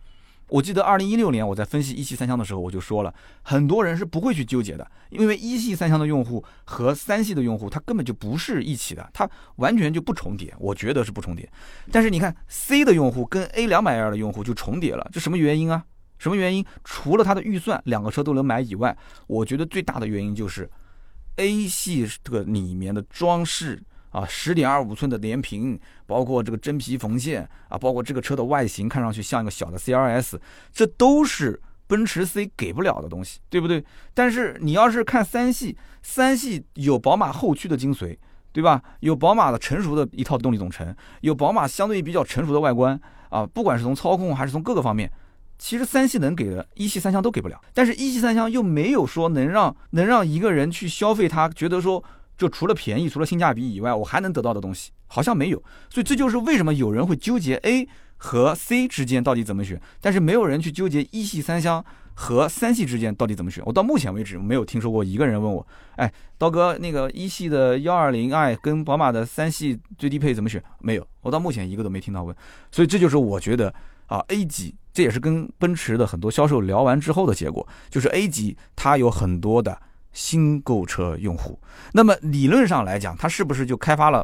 [0.53, 3.11] 我记得二零一六年我在分析一系三厢的时候，我就说了，
[3.41, 11.51] 很多人是不会去纠结的，因为一系三厢的用户和三系的用户，他根本就不是一起的，它完全就不重叠，我觉得是不重叠。
[11.91, 15.83] 但是你看 C 的用户跟 A 两百 L 的用户就重叠了，这什么原因啊？
[16.19, 16.63] 什么原因？
[16.83, 20.69] 除了它的预算两个车都能买以外，我觉得最大的原因就是
[21.37, 23.81] A 系这个里面的装饰。
[24.13, 30.39] 啊，十点二五寸的连屏，包括这个真皮缝线啊，包括这个车的外形，看上去像一个小的 CRS，
[30.71, 33.83] 这都是奔驰 C 给不了的东西，对不对？
[34.13, 38.15] 但是你要是看三系，三系有宝马后驱的精髓，
[38.51, 38.83] 对吧？
[38.99, 42.99] 有宝马的成熟的一套动力总成，有宝马相对比较成熟的外观
[43.29, 45.11] 啊，不管是从操控还是从各个方面，
[45.57, 47.59] 其实三系能给的，一系三厢都给不了。
[47.73, 52.03] 但是一系三厢又没有说能让能让一个人去消费它，觉得说。
[52.37, 63.63] 就除了便宜，除了性价比以外，我还能得到的东西好像没有，所以这就是为什么有人会纠结 A 和 C 之间到底怎么选，但是没有人去纠结一系三厢和三系之间到底怎么选。
[63.65, 65.65] 我到目前为止没有听说过一个人问我，
[65.97, 70.63] 哎，刀哥，那个一系的幺二零 i 跟宝马的三系最低配怎么选？
[70.79, 72.35] 没有，我到目前一个都没听到问。
[72.71, 73.73] 所以这就是我觉得
[74.07, 79.79] 啊，A 级这也是跟奔驰的很多销售聊完之后的结果，就是 A 级它有很多的。
[80.13, 81.59] 新购车用户，
[81.91, 84.23] 那么理论上来讲，它是不是就开发了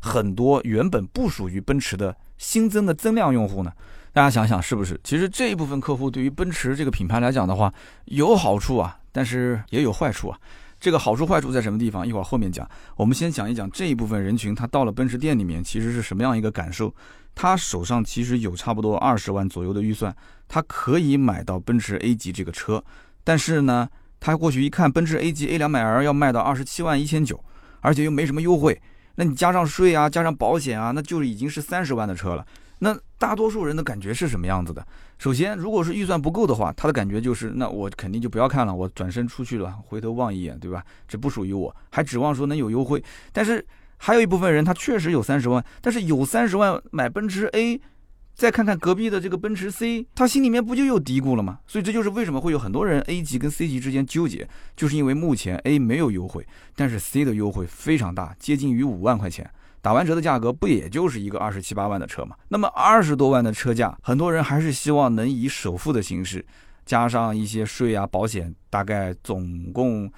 [0.00, 3.72] 很多原本不属于奔驰的新增的增量用户呢？
[4.12, 5.00] 大家想想是不是？
[5.04, 7.72] 其实这一部分客户对于奔驰这个品牌来讲的话，
[8.06, 10.38] 有好处啊，但是也有坏处啊。
[10.80, 12.04] 这个好处坏处在什么地方？
[12.04, 12.68] 一会儿后面讲。
[12.96, 16.92] 我们先讲一讲这一部分人群，他到了奔驰店里面，其实是什么样一个感受？
[17.34, 20.12] 他手上其实有差不多二十万左右的预算，
[20.48, 22.82] 他可以买到奔驰 A 级这个车，
[23.22, 23.88] 但是呢？
[24.20, 27.42] 他过去一看，奔驰 A 级 A 两百 L 要卖到二十七万一千九，
[27.80, 28.80] 而且又没什么优惠，
[29.16, 32.46] 那你加上税啊，加上保险啊，那就已经是三十万的车了。
[32.82, 34.86] 那大多数人的感觉是什么样子的？
[35.18, 40.82] 首先，如果是预算不够的话，他的感觉就是，那我肯定就不要看了，我转身出去了，回头望一眼，对吧？
[41.06, 43.02] 这不属于我，还指望说能有优惠。
[43.32, 43.62] 但是
[43.98, 47.78] 还有一部分人，他确实有三十万，但是有三十万买奔驰 A，
[48.40, 51.58] 再看看隔壁的这个奔驰 C，他心里面不就又嘀咕了吗？
[51.66, 59.46] 所以这就是为什么会有很多人 A 级跟 C 级之间纠结，就是因为目前 A 没有优惠，但是 C 的优惠非常大，接近于五万块钱，
[59.82, 62.34] 打完折的价格不也就是一个二十七八万的车嘛？
[62.48, 66.42] 那么二十多万的车价，很多人还是希望能以首付的形式，
[66.86, 70.10] 加上一些税啊、保险，大概总共，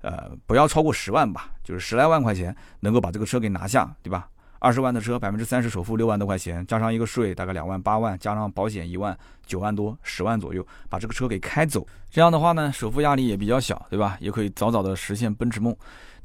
[0.00, 4.28] 呃，不要超过十万吧，就是十来万块钱能够把这个车给拿下，对吧？
[4.58, 9.16] 二十万的车，百分之三十首付六万多块钱，加上一个税，大概两万八万，加上保险一万
[9.46, 11.86] 九万多，十万左右，把这个车给开走。
[12.10, 14.16] 这样的话呢，首付压力也比较小，对吧？
[14.20, 15.74] 也可以早早的实现奔驰梦。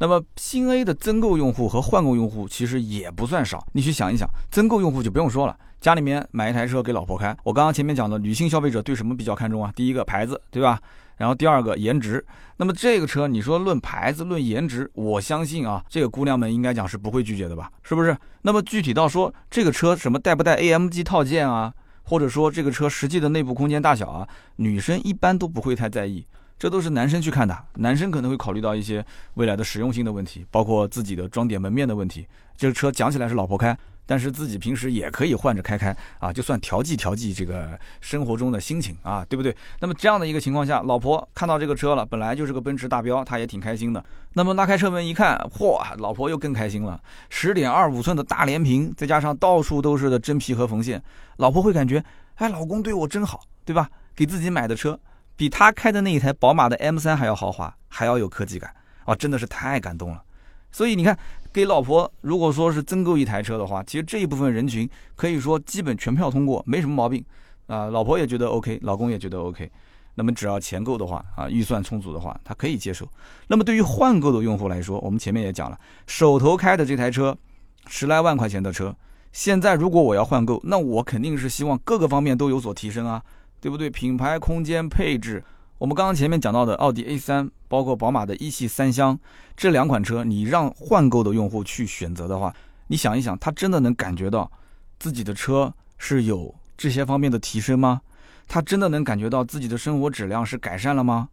[0.03, 3.65] 那么新 A 的增购用户和换购用户其实也不算少。
[3.71, 7.33] 你去想一想，增购用户就不用说了，家里面买一台车给老婆开。
[7.41, 9.71] 我刚刚前面讲的，女性消费者对什么比较看重啊？
[9.73, 10.77] 第一个牌子，对吧？
[11.15, 12.25] 然后第二个颜值，
[12.57, 18.13] 那么这个车你说论牌子论颜值，我相信啊，这个姑娘们应该讲是不会拒绝的吧，是不是？
[18.41, 26.27] 那么具体到说这个车什么带不带 AMG 套件啊，或者说这个车实际的内部空间大小啊，女生一般都不会太在意，
[26.63, 32.25] 这都是男生去看的，男生可能会考虑到一些未来的实用性的问题，包括自己的装点门面的问题。
[32.55, 33.77] 这个车讲起来是老婆开。
[34.05, 39.53] 但是自己平时也可以换着开开啊，就算调剂调剂这个生活中的心情啊，对不对？
[39.81, 44.01] 那么这样的一个情况下，老婆看到这个车了，本来就是个奔驰大标，她也挺开心的。
[44.31, 46.97] 那么拉开车门一看，嚯，老婆又更开心了，
[47.29, 51.03] 十点二五寸的大连屏，再加上到处都是的真皮和缝线，
[51.35, 52.01] 老婆会感觉，
[52.35, 53.89] 哎，老公对我真好，对吧？
[54.15, 54.99] 给自己买的车，
[55.43, 60.23] 比他开的那一台宝马的 M3 还要豪华，还要有科技感，啊，真的是太感动了。
[60.71, 61.17] 所以你看。
[61.51, 67.23] 给老婆如果说是增购一台车的话，其实这一部分人群可以说基本全票通过，没什么毛病
[67.67, 67.85] 啊。
[67.85, 69.69] 老婆也觉得 OK，老公也觉得 OK。
[70.15, 73.07] 那么只要钱够的话啊，预算充足的话，他可以接受。
[73.45, 75.77] 那么对于换购的用户来说，我们前面也讲了，
[76.07, 77.37] 手头开的这台车
[77.85, 78.95] 十来万块钱的车，
[79.31, 83.21] 现在如果我要换购，那我肯定是希望各个方面都有所提升啊，
[83.63, 83.89] 对不对？
[83.89, 85.41] 品牌、空间、配置。
[85.77, 89.17] 我们刚刚前面讲到的奥迪 A3，包括宝马的一系三厢
[89.55, 92.53] 这两款车，你让换购的用户去选择的话，
[92.87, 94.51] 你想一想，他真的能感觉到
[94.99, 98.01] 自己的车是有这些方面的提升吗？
[98.49, 101.29] 他真的能感觉到自己的生活质量是改善了吗？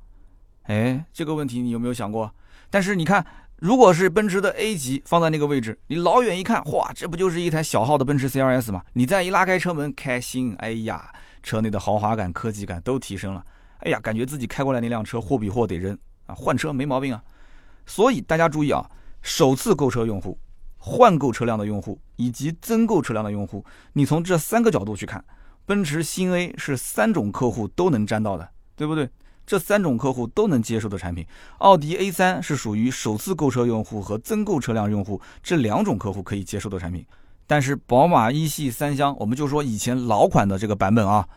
[0.66, 2.32] 哎，这个问题你有没有想过？
[2.70, 8.84] 但是你看，如果是奔驰的 A 级放在那个位置，你老远一看，哇，这不就是一台小号的奔驰 CLS 吗？
[8.92, 13.44] 你再一拉开车门，开心，哎呀，车内的豪华感、科技感都提升了。
[13.78, 17.22] 哎呀，感觉自己开过来那辆车货比货得扔啊，换车没毛病啊。
[17.86, 18.84] 所以大家注意啊，
[19.22, 20.38] 首次购车用户、
[20.78, 25.24] 换购车辆的用户以及增购车辆的用户，你从这三个角度去看，
[25.64, 29.08] 奔驰新 A 是三种客户都能沾到的，对不对？
[29.46, 31.26] 这三种客户都能接受的产品。
[31.58, 37.04] 奥迪 A3 是属于首次购车用户和增购车辆用户这两种客户可以接受的产品，
[37.50, 41.28] 但是宝马一系三厢，我们就说以前老款的这个版本啊，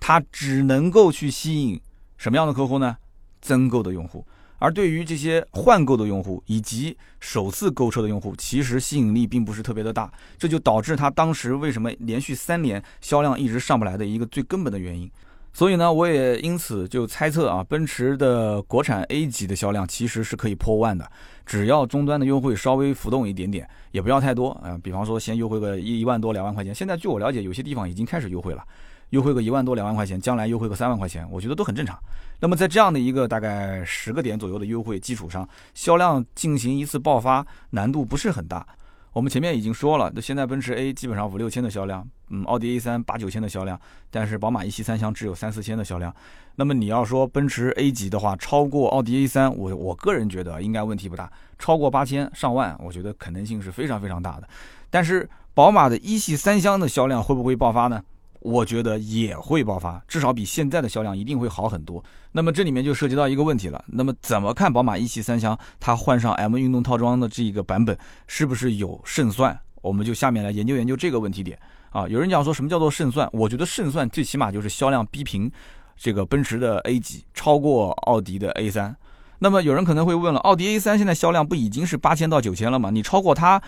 [0.00, 1.80] 它只能够去吸引。
[2.16, 2.96] 什么样的客户呢？
[3.40, 4.26] 增购的用户，
[4.58, 15.08] 而对于这些换购的用户以及首次购车的用户，其实吸引力并不是特别的大，这就导致他当时为什么连续三年销量一直上不来的一个最根本的原因。
[15.52, 21.10] 所以呢，我也因此就猜测啊，奔驰的国产 A 级的销量其实是可以破万的，
[21.44, 28.64] 只要终端的优惠稍微浮动一点点，也不要太多啊，比方说先优惠个一一万多两万块钱，现在据我了解，有些地方已经开始优惠了。
[29.10, 31.98] 优惠个一万多两万块钱，将来优惠个三万块钱，我觉得都很正常。
[32.38, 38.64] 那么在这样的一个大概十个点左右的优惠基础上，销量进行一次爆发难度不是很大。
[39.12, 43.78] 我们前面已经说了，那现在奔驰 A 基本上五六千的销量，嗯，奥迪 A 三八九千的销量，
[44.10, 46.14] 但是宝马一系三厢只有三四千的销量。
[46.54, 51.30] 那么你要说奔驰 A 级的话，超过奥迪 A 三，我我个人觉得应该问题不大。
[51.58, 54.48] 超过八千上万，我觉得可能性是非常非常大的。
[54.90, 58.02] 但是宝马的一系三厢的销量会不会爆发呢？
[58.40, 62.02] 我觉得也会爆发，至少比现在的销量一定会好很多。
[62.32, 69.58] 那么这里面就涉及到一个问题了，那么怎么看宝马一系三厢它换上 M 运动套装的这个版本是不是有胜算？
[69.82, 71.58] 我们就下面来研究研究这个问题点
[71.90, 72.08] 啊。
[72.08, 73.28] 有人讲说什么叫做胜算？
[73.32, 75.50] 我觉得胜算最起码就是销量逼平
[75.96, 78.96] 这个奔驰的 A 级，超过奥迪的 A 三。
[79.40, 82.90] 那么有人可能会问了，奥迪 A 三现在销量不已经是八千到九千了吗？
[82.90, 83.60] 你超过它，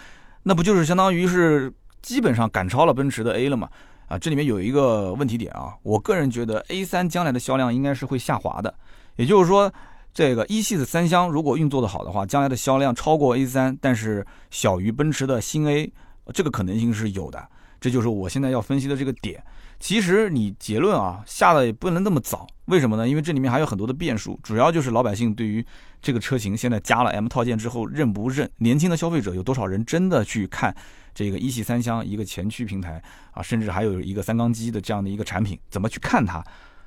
[0.44, 3.68] 那不就是相当于是基本上赶超了奔驰的 A 了吗？
[4.12, 8.75] 啊，这里面有一个问题点啊，我个人觉得 A3 将来的销量应该是会下滑的，
[9.16, 9.72] 也就是说，
[10.12, 15.90] 这个一系的三厢如果运作的好的话，将来的销量超过 A3，但是小于奔驰的新 A，
[16.35, 17.42] 这个可能性是有的。
[17.81, 19.42] 这就是我现在要分析的这个点。
[19.81, 23.09] 其实你结论啊下的也不能那么早，为什么呢？
[23.09, 25.64] 因为这里面还有很多的变数，主要就是老百姓对于
[26.03, 28.48] 这个车型现在加了 M 套件之后认不认？
[28.59, 30.77] 年轻的消费者有多少人真的去看
[31.14, 36.42] 这个一系三厢一个前驱平台啊，甚至还有一个三缸机的这样的一个产品，怎么去看它？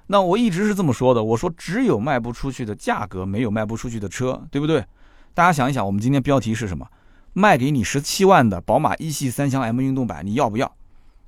[0.08, 4.86] 那我一直是这么说的，我说只有卖不出去的价格，没有卖不出去的车，对不对？
[5.34, 6.88] 大家想一想，我们今天标题是什么？
[7.34, 10.72] 卖给你十七万的宝马一系三厢 M 运动版，你要不要？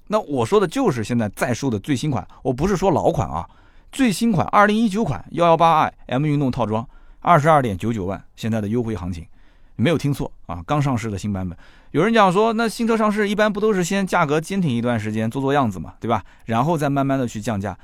[0.07, 3.49] 那我说的就是现在在售的最新款，我不是说老款啊，
[3.91, 6.87] 最新款二零一九款幺幺八 i M 运动套装，
[7.19, 9.25] 二十二点九九万，现在的优惠行情，
[9.75, 11.57] 没有听错啊，刚上市的新版本。
[11.91, 16.23] 有人讲说，那新车上市一般不都是先价格坚挺一段时间，做做样子嘛，对吧？
[16.45, 17.77] 然后再慢慢的去降价，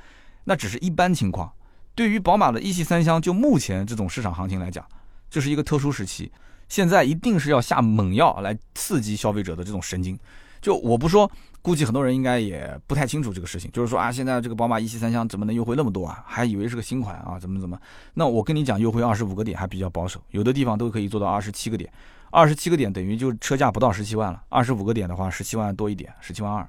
[0.44, 1.50] 那只是一般情况。
[1.94, 4.84] 对于宝马的一系三厢，就目前这种市场行情来讲，
[5.30, 6.30] 这是一个特殊时期，
[6.68, 10.18] 现在一定是要下猛药来刺激消费者的这种神经。
[10.60, 11.30] 就我不说。
[11.64, 16.22] 估计很多人应该也不太清楚这个事情，就是说啊，现在这个宝马一系三厢怎么能优惠那么多啊？
[16.26, 17.80] 还以为是个新款啊，怎么怎么？
[18.12, 21.90] 那我跟你讲，优惠二十五个点还比较保守，有的地方都可以做到二十七个点，
[22.34, 26.68] 二十七个点等于就车价不到十七万了，二十五个点的话，十七万多一点，十七万二。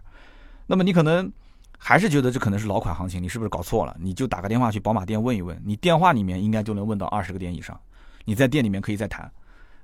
[0.68, 1.32] 那么你可能
[1.78, 3.96] 还是觉得这可能是老款行情，你是不是搞错了？
[4.00, 7.80] 你就打个电话去宝马店问一问，你电话里面应该就能问到二十个点以上，
[8.26, 9.32] 你在店里面可以再谈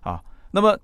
[0.02, 0.22] 啊。
[0.52, 0.78] 那么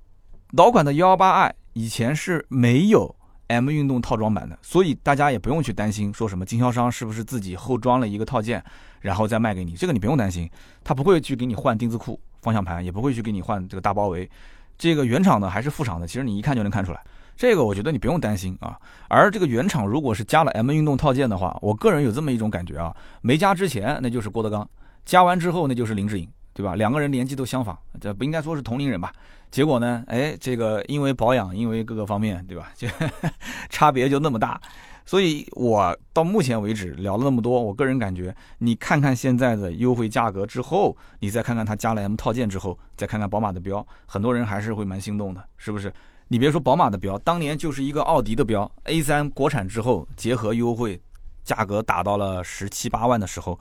[0.52, 3.16] 老款的幺幺八 i 以前是没有。
[3.50, 8.62] M 运动套装版的，所以大家也不用去担心说什么经销商是不是自己后装了一个套件，
[9.00, 10.52] 然后再卖给你，这个你不用担心，
[10.84, 14.30] 他不会去给你换丁字裤、方向盘，也不会去给你换这个大包围，
[14.78, 17.02] 这个原厂的还是副厂的，其实你一看就能看出来，
[17.36, 18.78] 这个我觉得你不用担心啊。
[19.08, 24.70] 而这个原厂如果是加了 M 运动套件的话，我个人有这么一种感觉啊，没加之前那就是郭德纲，
[25.06, 26.28] 加完之后那就是林志颖。
[26.54, 26.74] 对吧？
[26.74, 29.14] 两个人年纪都相仿，这不应该说是同龄人吧？
[29.52, 30.04] 结果呢？
[30.08, 32.72] 哎，这个因为保养，因为各个方面，对吧？
[32.76, 32.88] 就
[33.70, 34.60] 差别就那么大。
[35.08, 45.92] 所以我到目前为止聊了那么多，我个人感觉，你看看现在的优惠价格之后，你再看看它加了 M 套件之后，再看看宝马的标，很多人还是会蛮心动的，是不是？
[46.28, 51.02] 你别说宝马的标，当年就是一个奥迪的标，A3 国产之后结合优惠，
[51.42, 53.58] 价格打到了十七八万的时候，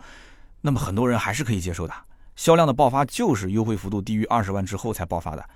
[0.63, 1.95] 那么很多人还是可以接受的。
[2.35, 5.49] 销量的爆发就是优惠幅度低于二十万之后才爆发的，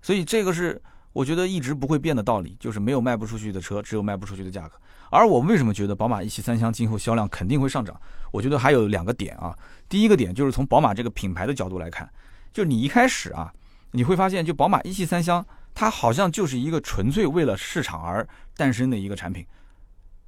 [0.00, 0.80] 所以这个是
[1.12, 4.74] 我觉得一直不会变的道理，就是没有卖不出去的车，只有卖不出去的价格。
[5.10, 7.94] 而我为什么觉得宝马一系三厢今后销量肯定会上涨？
[8.30, 9.56] 我觉得还有两个点啊。
[9.88, 12.08] 第一个点就是从宝马这个品牌的角度来看，
[12.52, 13.52] 就你一开始啊，
[13.90, 15.44] 你会发现就宝马一系三厢，
[15.74, 19.44] 它好像就是一个纯粹为了市场而诞生的一个产品。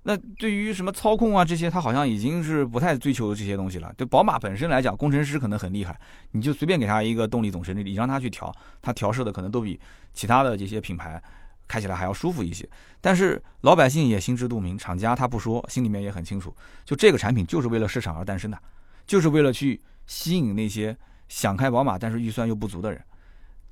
[0.07, 3.90] 那对于什么操控啊这些，他好像已经是不太追求这些东西了。
[3.97, 5.99] 对宝马本身来讲，工程师可能很厉害，
[6.33, 9.81] 你就随便给他一个动力总成，你让他去调，他调试的可能都比
[10.12, 11.23] 其他的这些品牌
[11.67, 12.69] 开起来还要舒服一些。
[13.01, 18.59] 但是老百姓也心知肚明，厂家他不说，心里面也很清楚，就这个产品就是为了市场而诞生的，
[19.07, 20.95] 就是为了去吸引那些
[21.31, 23.03] 想开宝马但是预算又不足的人。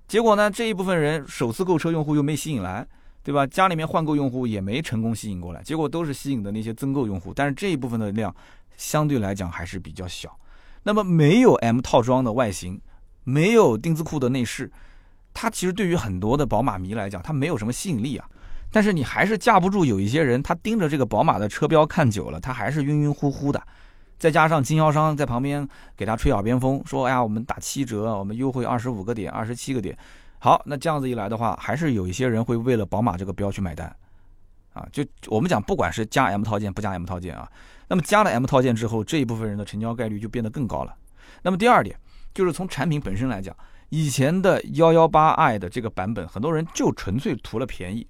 [0.09, 2.87] 结果呢，这一部分人首次购车用户又没吸引来。
[3.23, 3.47] 对吧？
[3.47, 8.35] 家里面换购用户也没成功吸引过来，结果都是吸引的那些增购用户，但是这一部分的量
[8.77, 10.37] 相对来讲还是比较小。
[10.83, 12.81] 那么没有 M 套装的外形，
[13.25, 14.71] 没有丁字裤的内饰，
[15.33, 18.29] 它其实对于很多的宝马迷来讲，它没有什么吸引力啊。
[18.73, 23.63] 但是你还是架不住有一些人，他盯着这个宝马的车标看久了，他还是晕晕乎乎的。
[24.19, 29.97] 再加上经销商在旁边给他吹耳边风，说：“哎呀，我们打七折，我们优惠二十五个点，二十七个点。”
[30.45, 33.95] 好，那这样子一来的话，还是有一些人会为了宝马这个标去买单，
[34.73, 37.49] 啊，就我们讲，不管是加 M 套件不加 M 套件啊，
[37.87, 40.93] 那么加了 M 套件之后，这一部分人的成交概率就变得更高了。
[41.43, 41.97] 那么第二点，
[42.35, 43.57] 就是从产品本身来讲，
[43.91, 48.05] 以前的幺幺八 i 的这个版本，很多人就纯粹图了便宜，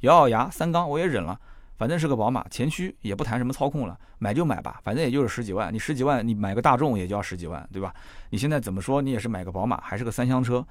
[0.00, 1.40] 咬咬牙三缸我也忍了，
[1.78, 7.94] 反正是个宝马，前驱也不谈什么操控了，买就买吧，反正也就是十几万，你十几万你买个大众也就要十几万，对吧？
[8.28, 10.62] 你现在怎么说你也是买个宝马，还是个三厢车，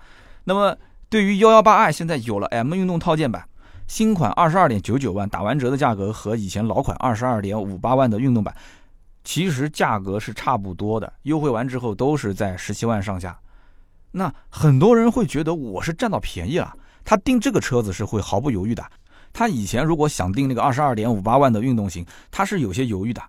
[0.44, 0.78] 那么。
[1.10, 3.48] 对于幺幺八 i 现在有了 M 运动套件版，
[3.88, 8.54] 新款二十二点九九万，打完折的价格和以前老款二十二点五八万的运动版，
[9.24, 13.40] 其实价格是差不多的，优惠完之后都是在十七万上下。
[14.12, 18.84] 那很多人会觉得我是占到便宜了，他订这个车子是会毫不犹豫的。
[19.32, 23.22] 他以前如果想订那个二十二点五八万的运动型，他是有些犹豫的。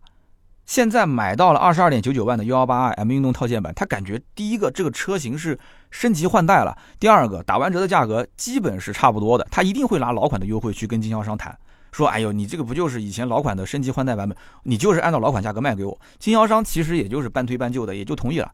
[0.69, 5.59] 现在买到了二十二点九九万的幺幺八二 M 运动套件版，他感觉第一个这个车型是
[5.91, 11.59] 升级换代了，第二个打完折的价格基本是差不多的，他一定会拿老款的优惠去跟经销商谈，
[11.91, 18.53] 说哎呦你这个不就是以前老款的升级换代版本，你就是按照老款价格卖给我，经销商其实也就是半推半就的也就同意了，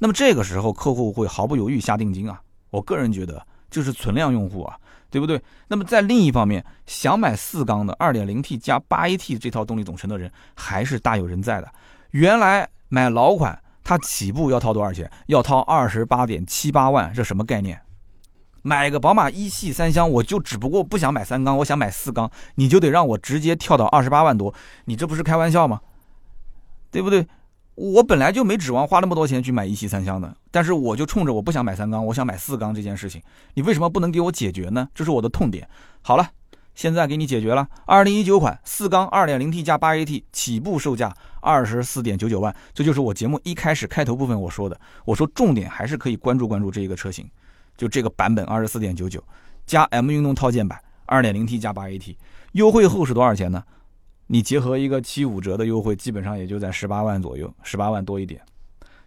[0.00, 2.40] 那么这个时候客户会毫不犹豫下定金啊，
[2.70, 3.40] 我个人觉得
[3.70, 4.76] 就是存量用户啊，
[5.12, 5.40] 对不对？
[5.68, 11.70] 那么在另一方面，想买四缸的 2.0T 加 8AT 这套动力总成的人还是大有人在的。
[12.12, 15.10] 原来买老款，它起步要掏多少钱？
[15.26, 17.78] 要掏二十八点七八万，这什么概念？
[18.62, 24.54] 买个宝马一系三厢，我就只不过不想买三缸，我想买四缸，你就得让我直接跳到二十八万多，
[24.86, 25.82] 你这不是开玩笑吗？
[26.90, 27.26] 对不对？
[27.74, 33.20] 我本来就没指望花那么多钱去买一系三厢的，但是我就冲着我不想买三缸，我想买四缸这件事情，
[33.54, 34.88] 你为什么不能给我解决呢？
[34.94, 35.68] 这是我的痛点。
[36.02, 36.28] 好了，
[36.74, 37.66] 现在给你解决了。
[37.86, 44.78] 二零一九款四缸二点零 T 加八 AT 起步售价二十四点九九万，这就是我节目一开始开头部分我说的。
[45.04, 47.28] 我说重点还是可以关注关注这一个车型，
[47.76, 49.24] 就这个版本二十四点九九
[49.66, 52.14] 加 M 运动套件版二点零 T 加八 AT，
[52.52, 53.64] 优惠后是多少钱呢？
[54.26, 58.40] 你结合一个七五折的优惠，基本上也就在十八万左右，十八万多一点。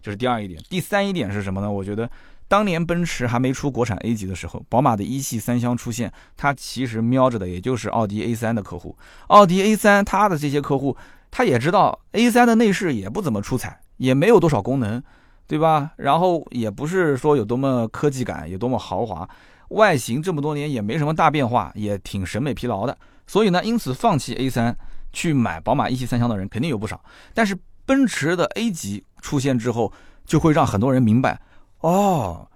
[0.05, 0.61] 这是第二一点。
[0.69, 1.71] 第三一点是什么呢？
[1.71, 2.07] 我觉得
[2.47, 8.95] 当年奔驰还没出国产 A 级的时候，宝马的一系三厢出现，它其实瞄着的也就是奥迪 A 三的客户。
[9.29, 10.95] 奥迪 A 三它的这些客户，
[11.31, 15.01] 他也知道 A 三的内饰也不怎么出彩，也没有多少功能，
[15.47, 15.93] 对吧？
[15.95, 19.27] 然后也不是说有多么科技感，有多么豪华，
[19.69, 22.95] 外形这么多年也没什么大变化，也挺审美疲劳的。
[23.25, 24.77] 所以呢，因此放弃 A 三。
[25.11, 27.01] 去买宝马一系三厢的人肯定有不少，
[27.33, 29.91] 但是奔驰的 A 级出现之后，
[30.23, 31.41] 就会让很多人明白，
[31.79, 32.47] 哦，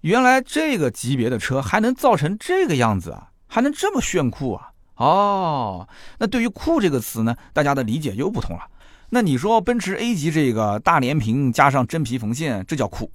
[0.00, 4.72] 原来这个级别的车还能造成这个样子啊，还能这么炫酷啊！
[4.96, 8.64] 哦，那对于“酷”这个词呢，大家的理解又不同了。
[9.10, 13.08] 那你说奔驰 A 级这个大连屏加上真皮缝线，这叫酷？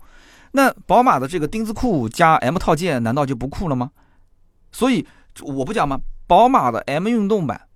[0.54, 3.92] 那宝马的这个钉子裤加 M 套件，难道就不酷了吗？
[4.72, 5.06] 所以
[5.42, 6.00] 我不讲吗？
[6.28, 7.68] 宝马的 M 运动版。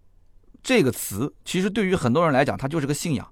[0.64, 3.28] 这个词其实对于很多人来讲，它就是个信仰。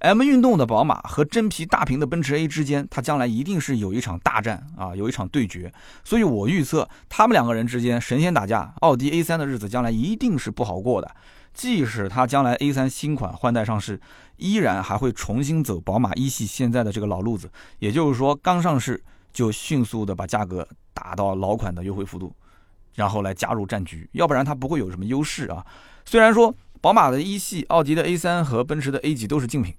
[0.00, 5.72] M 运动的宝马和真皮大屏的奔驰 A 之间，它将来一定是有一场大战啊，有一场对决。
[6.04, 11.10] 所以我预测他们两个人之间神仙打架，奥迪 A3 的日子将来一定是不好过的。
[11.54, 13.98] 即使它将来 A3 新款换代上市，
[14.36, 22.34] 依然还会重新走宝马一系现在的这个老路子，也就是说刚上市就迅速的把价格打到老款的优惠幅度，
[22.94, 25.64] 然后来加入战局，要不然它不会有什么优势啊。
[26.04, 26.54] 虽然说。
[26.84, 29.74] 宝马的一系、奥迪的 A3 和奔驰的 A 级都是竞品，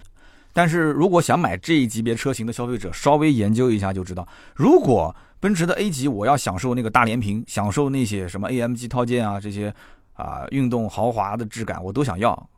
[0.52, 4.26] 但是如果想买这一级别车型的消费者，稍微研究一下就知道，
[4.56, 9.72] 如果奔驰的 A 级我要享受那个大连屏，享受那些什么 AMG 套件啊这些
[10.14, 12.50] 啊运动豪华的质感，我都想要，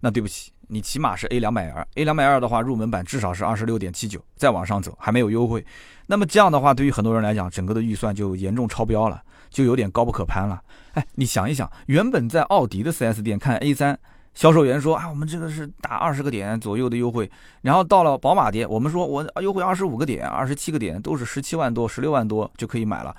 [0.00, 5.64] 那对不起，你起码是 A 两百二，A 两百二的话，入门版至少是二十六点七九，再往上走还没有优惠，
[6.08, 9.22] 那么这样的话，对于很多人来讲，整个的预算就严重超标了。
[9.54, 10.60] 就有点高不可攀了。
[10.94, 13.96] 哎，你想一想，原本在奥迪的 4S 店看 A3，
[14.34, 17.30] 销售员说啊，我们这个是打二十个点左右的优惠。
[17.62, 23.14] 然后到了宝马店，我们说我优惠二十五个点、二十七个点，都是十七万多、十六万多就可以买了。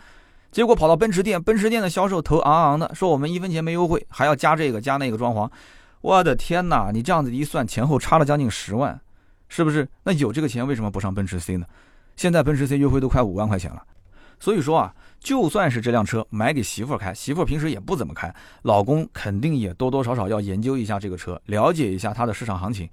[0.51, 5.49] 结果跑到奔驰店，奔驰店的销售头昂昂的说我们一分钱没优惠，还要加这个加那个装潢。
[6.01, 8.99] 我的天哪，你这样子一算，前后差了将近十万，
[9.47, 9.88] 是不是？
[10.03, 11.65] 那有这个钱为什么不上奔驰 C 呢？
[12.17, 13.81] 现在奔驰 C 优惠都快五万块钱了。
[14.38, 14.93] 所以说啊。
[15.26, 22.88] 就算是这辆车买给媳妇开，媳妇平时也不怎么开，老公肯定也多多少少要研究一下这个车，了解一下它的市场行情。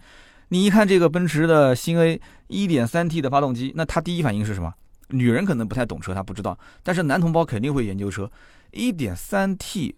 [0.49, 2.19] 你一看这个奔驰的新 A
[2.49, 4.73] 1.3T 的发动机，那他第一反应是什么？
[5.09, 8.31] 女人可能不太懂车，她不知道，但是男同胞肯定会研究车。
[8.73, 9.95] 1.3T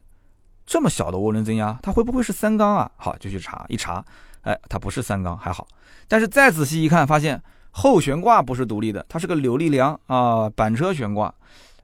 [0.66, 2.91] 这么小的涡轮增压，它会不会是三缸啊？
[2.97, 4.05] 好，就去查一查，
[4.43, 5.68] 哎，它不是三缸，还好。
[6.09, 11.32] 但是再仔细一看，发现后悬挂不是独立的，它是个扭力梁啊，板车悬挂。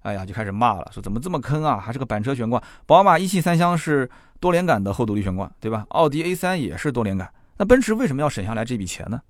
[0.02, 1.78] 哎呀，就开始骂了，说怎么这么坑啊？
[1.78, 2.62] 还是个板车悬挂。
[2.86, 5.84] 宝马一系三厢是多连杆的后独立悬挂，对吧？
[5.90, 7.30] 奥迪 A3 也是多连杆。
[7.58, 9.20] 那奔驰为什么要省下来这笔钱呢？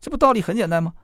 [0.00, 0.94] 这不道理很简单吗？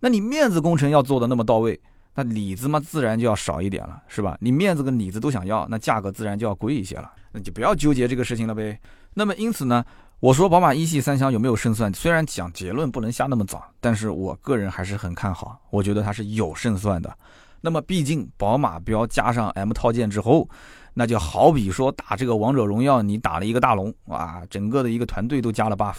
[0.00, 1.80] 那你面子工程要做的那么到位，
[2.14, 4.36] 那里子嘛自然就要少一点了，是吧？
[4.40, 7.10] 你面子跟里子都想要，那价格自然就要贵一些了。
[7.32, 8.78] 那就不要纠结这个事情了呗。
[9.14, 9.84] 那么因此呢，
[10.20, 11.92] 我说宝马一系三厢有没有胜算？
[11.92, 17.16] 虽然讲结论不能下那么早，但是我个人还是很看好，我觉得它是有胜算的。
[17.64, 20.46] 那么，毕竟宝马标加上 M 套件之后，
[20.92, 25.96] 那就好比说打这个王者荣耀，你打了一个大龙啊，整个的一个团队都加了 buff，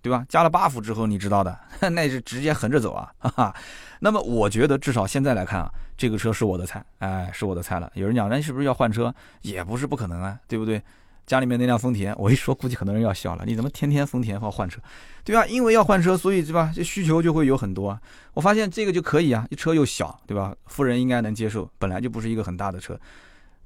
[0.00, 0.24] 对吧？
[0.26, 1.54] 加了 buff 之后，你知道的，
[1.92, 3.54] 那是直接横着走啊，哈哈。
[4.00, 7.92] 那么，我觉得至少现在来看啊，这个车是我的菜，哎，是我的菜了。
[7.94, 9.14] 有人讲，那是不是要换车？
[9.42, 10.82] 也不是不可能啊，对不对？
[11.26, 13.44] 家里面那辆丰田，我一说， 估计很多人要笑了。
[13.46, 14.80] 你怎么天天丰田要换车？
[15.24, 15.46] 对吧？
[15.46, 16.72] 因为要换车，所以对吧？
[16.74, 17.98] 这需求就会有很多。
[18.34, 20.54] 我发现这个就可以啊，车又小，对吧？
[20.66, 22.98] 富人应该能接受，本来就不是一个很大的车。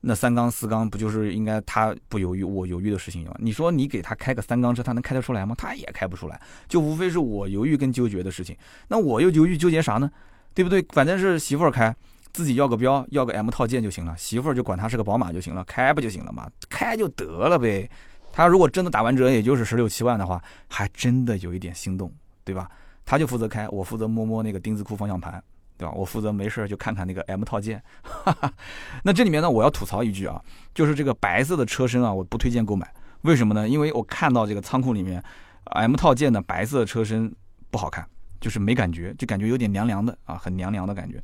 [0.02, 3.34] 那三缸四缸不就是应该他不犹豫，我犹豫的事情吗？
[3.38, 5.54] 你说你给他开个三缸车，他能开得出来吗？
[5.56, 8.56] 他也开不出来，就无非是我犹豫跟纠结的事情。
[8.88, 10.10] 那我又犹豫纠结啥呢？
[10.54, 10.84] 对不对？
[10.90, 11.94] 反正是媳妇儿开。
[12.36, 16.46] 自己要个标，要个 M 套件就行了，媳妇儿就管他是个宝马就行了，开不就行了嘛？
[16.68, 17.88] 开就得了呗。
[18.30, 22.12] 他如果真的打完折，也就是十六七万的话，还真的有一点心动，
[22.44, 22.70] 对吧？
[23.06, 25.42] 他就负责开，我负责摸摸那个丁字裤方向盘，
[25.78, 25.94] 对吧？
[25.96, 27.82] 我负责没事就看看那个 M 套件。
[29.02, 30.38] 那这里面呢，我要吐槽一句啊，
[30.74, 32.86] 就是这个白色的车身啊，我不推荐购买。
[33.22, 33.66] 为什么呢？
[33.66, 35.24] 因为我看到这个仓库里面
[35.64, 37.34] M 套件的白色车身
[37.70, 38.06] 不好看，
[38.42, 41.18] 就是没感觉，就感觉有点凉凉的啊，很凉凉的感觉。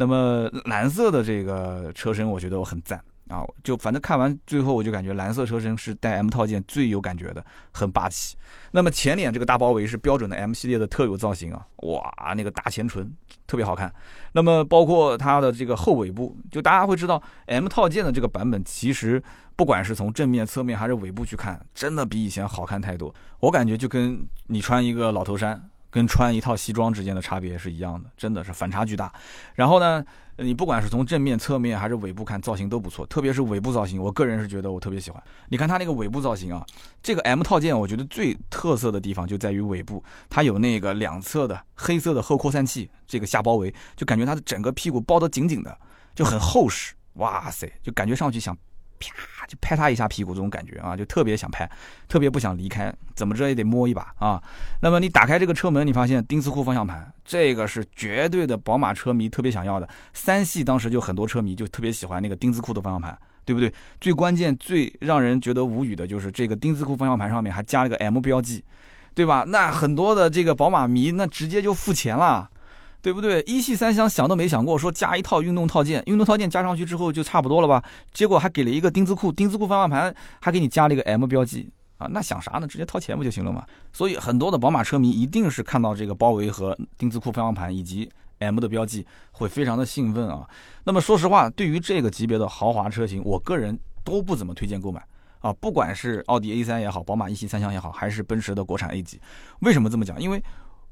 [0.00, 2.98] 那么蓝色的这个车身，我觉得我很赞。
[3.28, 8.36] 啊，就反正看完最后，我就感觉蓝色车身是带 M 套件最有感觉的，很霸气。
[8.72, 13.08] 那么前脸这个大包围是标准的 M 系列的特有造型啊，哇，那个大前唇
[13.46, 13.92] 特别好看。
[14.32, 19.22] 那么包括它的这个后尾部，就大家会知道 M 套件的这个版本，其实
[19.54, 23.14] 不管是从正面、侧面还是尾部去看，真的比以前好看太多。
[23.38, 25.70] 我感觉就跟你穿一个老头衫。
[25.90, 29.12] 跟穿一套西装之间的差别是一样的，真的是反差巨大。
[29.54, 30.04] 然后呢，
[30.36, 35.22] 你不管是从正面、侧面还是尾部看，造型都不错，特别是尾部造型，我个人是觉得我特别喜欢。
[35.48, 36.64] 你看它那个尾部造型啊，
[37.02, 45.76] 这个 M 套件，我觉得最特色的地方就在于尾部，它有那个两侧的黑色的后扩散器，这个下包围，就感觉它的整个屁股包得紧紧的，
[46.14, 46.94] 就很厚实。
[47.14, 48.56] 哇塞，就感觉上去想。
[49.00, 51.68] 啪，就拍他一下屁股，这种感觉啊，就特别想拍，
[52.06, 54.40] 特别不想离开，怎么着也得摸一把啊。
[54.82, 59.88] 那么你打开这个车门，你发现丁字裤方向盘，这个是绝对的宝马车迷特别想要的。
[60.12, 63.72] 三系当时就很多车迷就特别喜欢那个丁字裤的方向盘，对不对？
[64.00, 68.62] 最关键、最让人觉得无语的就是这个丁字裤方向盘上面还加了个 M 标记，
[69.14, 69.44] 对吧？
[69.48, 72.50] 那很多的这个宝马迷那直接就付钱了。
[73.02, 73.42] 对不对？
[73.42, 77.82] 一系三厢想都没想过说加一套运动套件，运动套件加上去之后就差不多了吧？
[78.12, 82.06] 结果还给了一个丁字裤，丁字裤方向盘还给你加了一个 M 标记啊！
[82.10, 82.66] 那想啥呢？
[82.66, 83.64] 直接掏钱不就行了嘛？
[83.92, 90.48] 所以很多的宝马车迷一定是看到这个包围和丁字裤方向盘以及 M 的标记会非常的兴奋啊！
[90.84, 95.02] 那么说实话，对于这个级别的豪华车型，我个人都不怎么推荐购买
[95.40, 95.52] 啊！
[95.54, 99.20] 不管是奥迪 A3 也好，宝马一系三厢也好，还是奔驰的国产 A 级，
[99.60, 100.20] 为什么这么讲？
[100.20, 100.42] 因为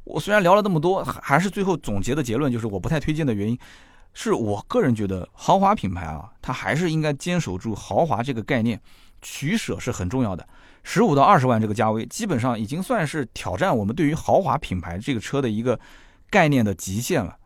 [0.09, 3.59] 我虽然聊了那么多，还是最后总结的结论就是我不太推荐的原因，
[4.15, 8.81] 是我个人觉得豪华品牌啊，它还是应该坚守住豪华这个概念，
[9.21, 10.49] 取舍是很重要的。
[10.83, 15.79] 十五到二十万这个价位，基本上已经算是挑战我们对于豪华品牌这个车的一个
[16.31, 17.37] 概念的极限了。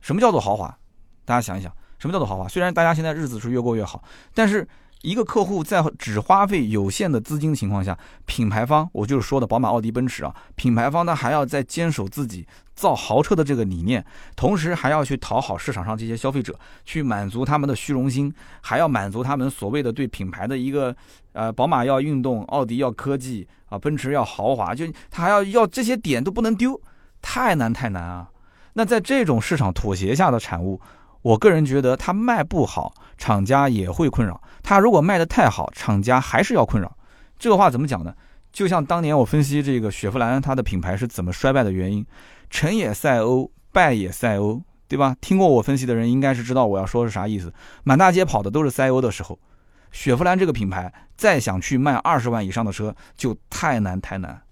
[0.00, 0.76] 什么叫做豪华？
[1.24, 2.46] 大家想一想，什么叫做豪华？
[2.46, 4.04] 虽然大家现在日子是越过越好，
[4.34, 4.68] 但是。
[5.02, 14.04] 一个客户在只花费有限的资金情况下，品牌方我就是说的宝马、奥迪、奔驰啊，品牌方呢还要在坚守自己造豪车的这个理念，
[14.36, 20.94] 同时还要去讨好市场上这些消费者，去满足他们的虚荣心，还要满足他们所谓的对品牌的一个
[21.32, 26.80] 呃，宝马要运动，奥迪要科技啊，奔驰要豪华，就他还要要这些点都不能丢，
[27.20, 28.30] 太难太难啊！
[28.74, 30.80] 那在这种市场妥协下的产物。
[31.22, 36.96] 我个人觉得它卖不好，厂家也会困扰；它如果卖的太好，厂家还是要困扰。
[37.38, 38.14] 这个话怎么讲呢？
[38.52, 42.04] 就像当年我分析这个雪佛兰它的品牌是怎么衰败的原因，
[42.50, 45.16] 成也赛欧，败也赛欧，对吧？
[45.20, 47.52] 听过我分析的人应该是知道我要说是啥意思。
[47.82, 49.38] 满大街跑的都是赛欧的时候，
[49.90, 54.42] 雪佛兰这个品牌再想去卖二十万以上的车就太难太难。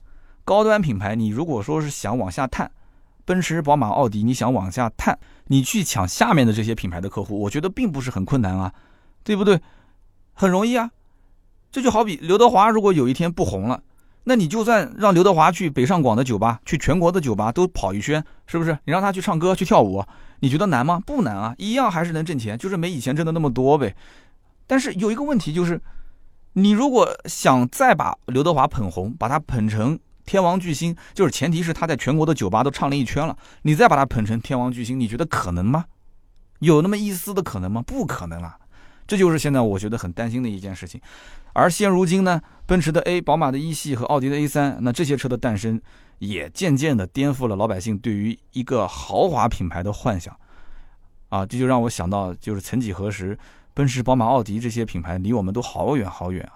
[0.45, 2.71] 高端品牌你如果说是想往下探，
[3.27, 5.19] 奔驰、宝马、奥迪，你想往下探。
[5.53, 8.73] 你去抢下面的这些品牌的客户，我觉得并不是很困难啊，
[9.25, 9.61] 对不对？
[10.33, 10.91] 很容易啊。
[11.73, 13.83] 这就好比刘德华如果有一天不红了，
[14.23, 18.79] 那你就算让刘德华去北上广的酒吧，去全国的酒吧都跑一圈，是不是？
[18.85, 20.05] 你让他去唱歌去跳舞，
[20.39, 21.03] 你觉得难吗？
[21.05, 23.97] 不难啊，一样还是能挣钱，就是没以前挣的那么多呗。
[24.69, 25.83] 但是有一个问题就是，
[26.53, 29.99] 你如果想再把刘德华捧红，把他捧成。
[30.25, 35.85] 天王巨星就是前提是他在全国的酒吧都唱了一圈了，你再把他捧成天王巨星，你觉得可能吗？
[36.61, 37.83] 有那么一丝的可能吗？
[37.87, 38.59] 不可能啊！
[39.07, 41.01] 这就是现在我觉得很担心的一件事情。
[41.53, 45.81] 而现如今呢，奔驰的 A、宝马的一系和奥迪的 A 三，那这些车的诞生，
[46.19, 50.37] 也渐渐的颠覆了老百姓对于一个豪华品牌的幻想。
[51.31, 53.37] 啊，这就让我想到，就是曾几何时，
[53.73, 56.53] 奔驰、宝马、奥迪这些品牌离我们都好远好远啊。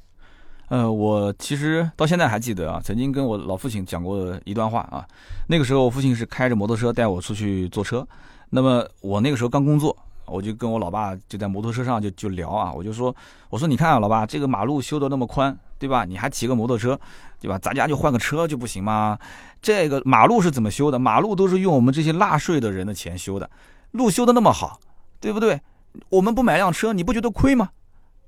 [0.75, 5.07] 呃，我其实到现在还记得啊，曾经跟我老父亲讲过一段话啊。
[5.47, 8.05] 那个时候，我父亲是开着摩托车带我出去坐车。
[8.51, 9.97] 那么我那个时候刚工作，
[10.27, 13.14] 我就跟我老爸就在摩托车上就就聊啊，我就说，
[13.51, 16.05] 我说你看啊，老爸，这个马路修得那么宽，对吧？
[16.05, 16.99] 你还骑个摩托车，
[17.41, 17.57] 对吧？
[17.57, 19.16] 咱家就换个车就不行吗？
[19.62, 20.99] 这个马路是怎么修的？
[20.99, 23.49] 马路都是用我们这些纳税的人的钱修的，
[23.93, 24.81] 路修得那么好，
[25.20, 25.61] 对不对？
[26.09, 27.68] 我们不买辆车，你不觉得亏吗？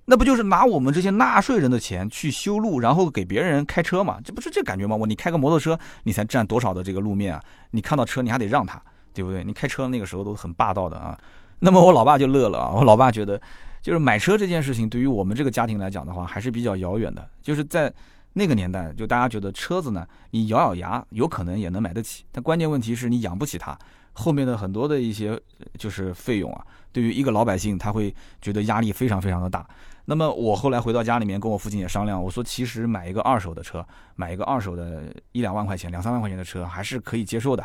[0.07, 4.19] 那不就是拿我们这些纳税人的钱去修路，然后给别人开车嘛？
[4.25, 4.97] 这不是这感觉吗？
[4.97, 7.43] 我你开个摩托车，你才占多少的这个路面啊？
[7.73, 8.81] 你看到车你还得让他，
[9.13, 9.43] 对不对？
[9.43, 11.19] 你开车那个时候都很霸道的啊。
[11.59, 13.41] 那么我老爸就乐了啊，我老爸觉得，
[13.83, 17.29] 就是买车这件事情对于我们这个家庭来讲的话，还是比较遥远的。
[17.43, 17.93] 就是在
[18.35, 23.77] 那个年代，就大家觉得车子呢，你咬咬牙有可能也能买得起，但关键问题是你养不起它，
[24.13, 25.41] 后面的很多的一些
[25.79, 29.67] 就是费用啊，对于一个老百姓他会觉得压力非常非常的大。
[30.09, 33.85] 那么我后来回到家里面，跟我父亲也商量，我说其实买一个二手的车，
[34.15, 37.65] 买一个二手的一两万块钱、两三万块钱的车还是可以接受的。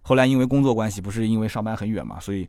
[0.00, 2.48] 后来因为工作关系，不是因为上班很远嘛，所以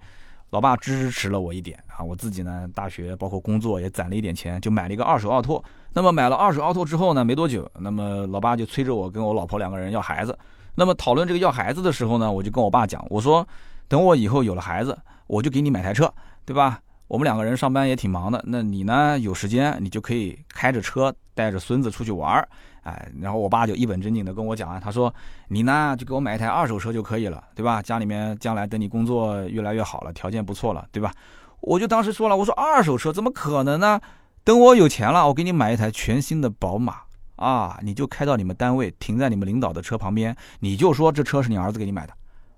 [0.51, 2.01] 老爸支持了我一点啊。
[2.01, 5.63] 我自己呢，大学包括工作也攒了一点钱，就买了一个二手奥拓。
[5.93, 10.35] 那么买了二手奥拓之后呢，没多久，那么老爸就催着我跟我老婆两个人要孩子。
[10.75, 13.45] 那么讨论这个要孩子的时候呢，我就跟我爸讲，我说
[13.87, 16.11] 等我以后有了孩子，我就给你买台车，
[16.45, 16.79] 对吧？
[17.13, 22.49] 我们两个人上班也挺忙的，那你呢有时间你就可以开着车带着孙子出去玩儿。
[22.81, 25.13] 哎，然后我爸就一本正经的跟我讲啊，他说
[25.47, 27.83] 你呢就给我买一台二手车就可以了，对吧？
[27.83, 31.13] 家里面将来等你工作越来越好了，条件不错了，对吧？
[31.59, 34.01] 我就当时说了，我说二手车怎么可能呢？
[34.43, 36.95] 等我有钱了，我给你买一台全新的宝马
[37.35, 42.13] 啊，你就开到你们单位，停在你们领导的车旁边，你就说这车是你儿子给你买的。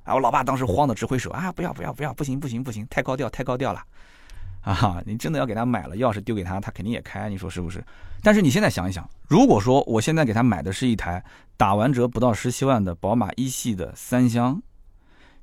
[0.05, 3.83] 哎，我老爸当时慌的直挥手啊，不要不要不要，不行不行不行，太高调太高调了。
[4.65, 7.83] 啊，你真的要给他买了，钥匙丢给他，他肯定也开，你说是不是？
[8.23, 11.23] 但是你现在想一想，如果说我现在给他买的是一台
[11.55, 14.59] 打完折不到十七万的宝马一系的三厢，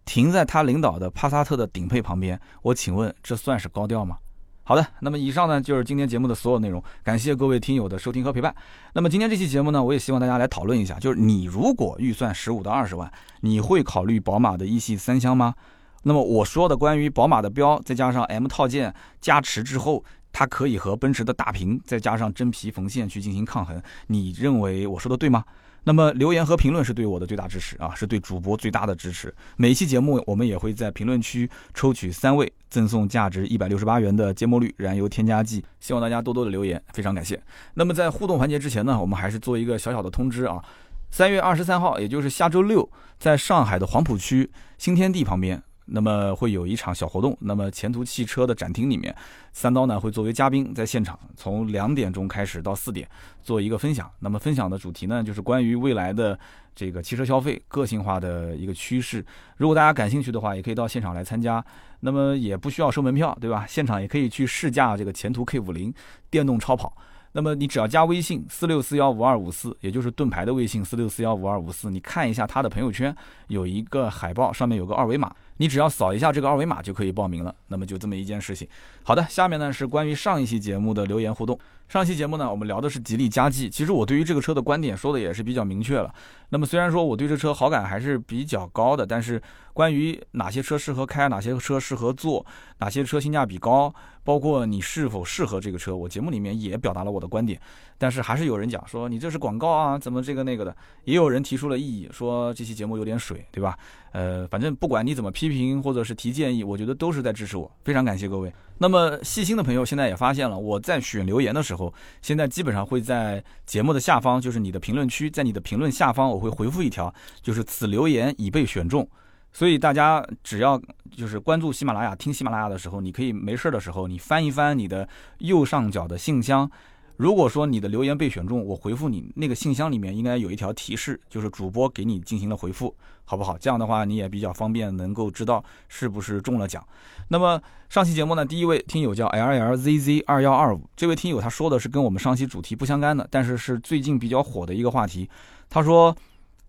[0.04, 4.18] 停在他领导的帕萨特的顶配旁边，我请问这算是高调吗？
[4.64, 8.52] 好的，那么以上呢就是今天节目的所有内容，感谢各位听友的收听和陪伴。
[8.92, 15.54] 那么今天这期节目呢，我也希望大家来讨论一下，就是你如果预算十五到二十万，你会考虑宝马的一系三厢吗？
[16.02, 25.44] 那么我说的关于宝马的标，再加上 M 套件加持之后，它可以和奔驰的大屏再加上真皮缝线去进行抗衡，你认为我说的对吗？
[25.84, 29.34] 那么留言和评论是对我的最大支持啊，是对主播最大的支持。
[29.56, 37.42] 每期节目我们也会在评论区抽取三位，赠送价值一百六十八元的芥末绿燃油添加剂，希望大家多多的留言，非常感谢。
[37.74, 40.62] 那么在互动环节之前呢，我们还是做一个小小的通知啊，
[41.10, 42.88] 三月二十三号，也就是下周六，
[43.18, 44.48] 在上海的黄浦区
[44.78, 45.60] 新天地旁边。
[45.84, 49.14] 那么会有一场小活动，那么前途汽车的展厅里面，
[49.52, 53.08] 三刀呢会作为嘉宾在现场，从两点钟开始到四点
[53.42, 54.10] 做一个分享。
[54.20, 56.38] 那么分享的主题呢，就是关于未来的
[56.74, 59.24] 这个汽车消费个性化的一个趋势。
[59.56, 61.64] 如果大家感兴趣的话，也可以到现场来参加。
[62.00, 63.64] 那么也不需要收门票，对吧？
[63.68, 65.92] 现场也可以去试驾这个前途 K 五零
[66.30, 66.96] 电动超跑。
[67.34, 73.14] 那么你只要加微信四六四幺五二五四，也就是盾牌的微信四六四幺五二五四，你看一下他的朋友圈
[73.46, 77.54] 有一个海报，上面有个二维码，你只要扫一下这个二维码就可以报名了。
[77.68, 78.66] 那么就这么一件事情。
[79.02, 81.58] 好的，下面呢是关于上一期节目的留言互动。
[81.88, 83.68] 上一期节目呢，我们聊的是吉利嘉际。
[83.68, 86.12] 其实我对于这个车的观点说的也是比较明确了。
[86.48, 89.40] 那么虽然说我对这车好感还是比较高的，但是
[89.74, 92.44] 关于哪些车适合开，哪些车适合坐，
[92.78, 93.94] 哪些车性价比高，
[94.24, 97.60] 包括你是否适合这个车，我节目里面也表达了我的观点。
[97.98, 100.76] 但是还是有人讲说你这是广告啊，怎么这个那个的？
[101.04, 103.78] 也有人提出了异议，说这期节目有点水，对吧？
[104.10, 108.52] 呃，反正不管你怎么批评或者是提建议，我觉得都是在支持我，非常感谢各位。
[108.78, 119.08] 那么细心的朋友现在也发现了，我在选留言的时候，现在基本上会在节目的下方，就是你的评论区，在你的评论下方，我会回复一条，就是此留言已被选中。
[119.52, 120.80] 所以大家只要
[121.10, 126.70] 就是关注喜马拉雅，听喜马拉雅的时候，你可以没事的时候，你翻一翻你的右上角的信箱。
[127.18, 132.92] 如果说你的留言被选中，我回复你那个信箱里面应该有一条提示，就是主播给你进行了回复，
[133.24, 133.56] 好不好？
[133.58, 136.84] 这样的话你也比较方便，能够知道是不是中了奖。
[137.28, 145.28] 那么上期节目呢，第一位听友叫 L L Z Z 二幺二五，这位听友他说的是跟我们上期主题不相干的，但是是最近比较火的一个话题。
[145.68, 146.16] 他说：“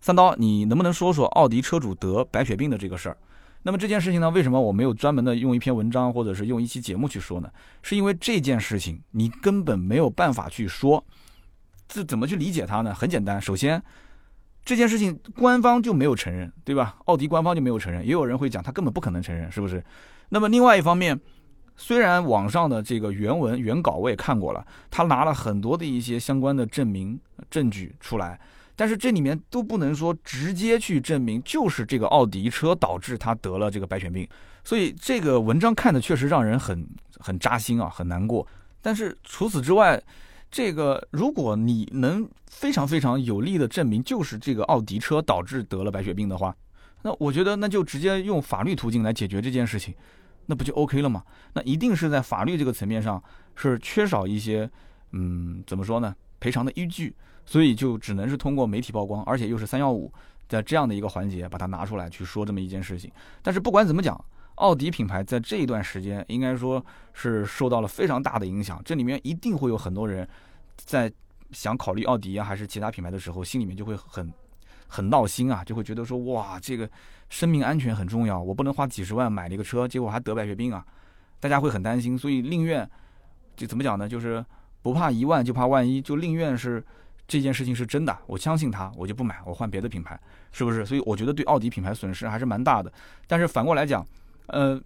[0.03, 3.17] 三刀，你能不能说说奥迪车主得白血病的这个事儿？”
[3.63, 7.49] 那么这件事情呢，为什么我没有专门的用一篇文章或者是用一期节目去说呢？
[7.81, 11.01] 是因为这件事情你根本没有办法去说，
[11.87, 12.93] 这怎么去理解它呢？
[12.93, 13.81] 很简单，首先
[14.65, 16.97] 这件事情官方就没有承认，对吧？
[17.05, 19.81] 奥迪官方就没有承认，也有人会讲他根本不可能承认，是不是？
[20.27, 21.17] 那么另外一方面，
[21.77, 27.17] 虽然网上的这个原文原稿我也看过了，他拿了很多的一些相关的证明
[27.49, 28.37] 证据出来。
[28.75, 34.27] 但是这里面都不能说直接去证明就是这个奥迪车导致他得了这个白血病，
[34.63, 36.87] 所以这个文章看的确实让人很
[37.19, 38.47] 很扎心啊，很难过。
[38.81, 40.01] 但是除此之外，
[40.49, 46.55] 这个如果你能非常非常有力的证明就是这个奥迪车导致得了白血病的话，
[47.03, 49.93] 那我觉得那就直接用法律途径来解决这件事情，
[50.47, 51.23] 那不就 OK 了吗？
[51.53, 53.21] 那一定是在法律这个层面上
[53.55, 54.69] 是缺少一些，
[55.11, 56.15] 嗯，怎么说呢？
[56.39, 57.15] 赔偿的依据。
[57.45, 60.11] 所以就只能是通过媒体曝光，而且又是三幺五
[60.47, 63.11] 在这样的一个环节把它拿出来去说这么一件事情。
[63.41, 64.19] 但是不管怎么讲，
[64.55, 70.27] 奥迪品牌在这一段时间应该说是受到了非常大的影响，这里面一定会有很多人
[70.77, 71.11] 在
[71.51, 74.31] 想考虑奥迪啊还是其他品牌的时候，心里面就会很
[74.87, 76.89] 很闹心啊，就会觉得说哇，这个
[77.29, 80.85] 生命安全很重要，我不能花几十万买了一个车，结果还得白血病啊，
[81.39, 82.89] 大家会很担心，所以宁愿
[83.55, 84.07] 就怎么讲呢？
[84.07, 84.45] 就是
[84.81, 86.83] 不怕一万就怕万一，就宁愿是。
[87.27, 90.19] 这件事情是真的，我相信他，我就不买，我换别的品牌，
[90.51, 90.85] 是不是？
[90.85, 92.91] 所以我觉得对奥迪品牌损失还是蛮大的。
[93.27, 94.05] 但是反过来讲，
[94.47, 94.79] 呃，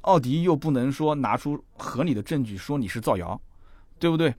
[0.00, 3.40] 奥迪又不能说拿出合理的证据说你是造谣，
[3.98, 4.34] 对不对？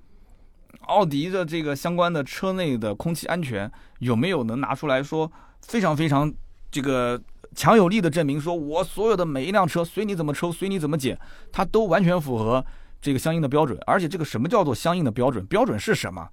[0.88, 5.32] 奥迪的这个相关的车内的空气安全有没有能拿出来说
[5.62, 6.32] 非常非常
[6.70, 7.20] 这个
[7.56, 11.18] 强有力的证明，说我所有的每一辆车随你怎么抽，随你怎么减，
[11.52, 12.64] 它都完全符合
[13.00, 13.80] 这个相应的标准。
[13.88, 15.46] 而且这个什么叫做相应的标准？
[15.46, 16.28] 标准是什么？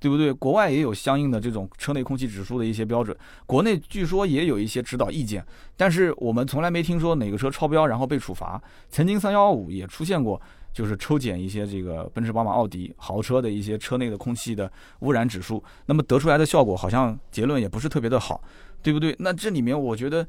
[0.00, 0.32] 对不对？
[0.32, 5.44] 国外也有相应的这种车内空气指数的一些标准，国内据说也有一些指导意见，
[5.76, 8.62] 但是我们从来没听说哪个车超标然后被处罚。
[8.88, 10.40] 曾经三幺五也出现过，
[10.72, 14.70] 就是抽检一些这个奔驰、宝马、奥迪豪车的一些车内的空气的
[15.00, 18.40] 污染指数，那么得出来的效果好像结论也不是特别的好，
[18.80, 19.16] 对不对？
[19.18, 20.24] 那这里面我觉得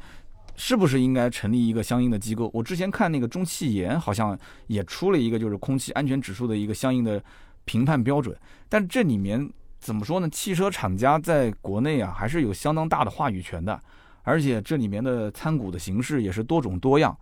[0.55, 2.49] 是不是应该成立一个相应的机构？
[2.55, 7.23] 我之前看那个中汽研好像也出了一个就是空气安全指数的一个相应的
[7.65, 8.35] 评判标准，
[8.67, 9.47] 但这里面。
[9.79, 10.29] 怎么说呢？
[10.29, 13.79] 汽车厂家在国内啊，还是有相当大的话语权的，
[14.23, 17.17] 而且这里面的参股的形式也是多种多样。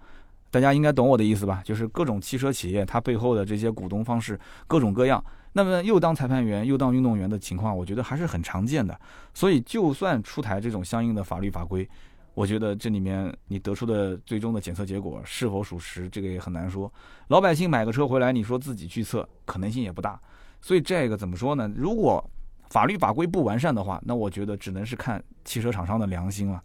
[0.49, 1.61] 大家应该懂我的意思吧？
[1.63, 5.23] 就是各种汽车企业它背后的这些股东方式各种各样。
[5.53, 8.99] 那么又当裁判员又当运动员的情况，我觉得还是很常见的。
[9.33, 11.87] 所以就算出台这种相应的法律法规，
[12.33, 16.91] 我觉得这里面你得出的最终的检测结果是否属实，这个也很难说。
[17.27, 20.19] 老百姓买个车回来，你说自己去测，可能性也不大。
[20.61, 21.71] 所以这个怎么说呢？
[21.75, 22.23] 如果
[22.69, 26.61] 法律法规不完善的话，那我觉得只能是看汽车厂商的良心了。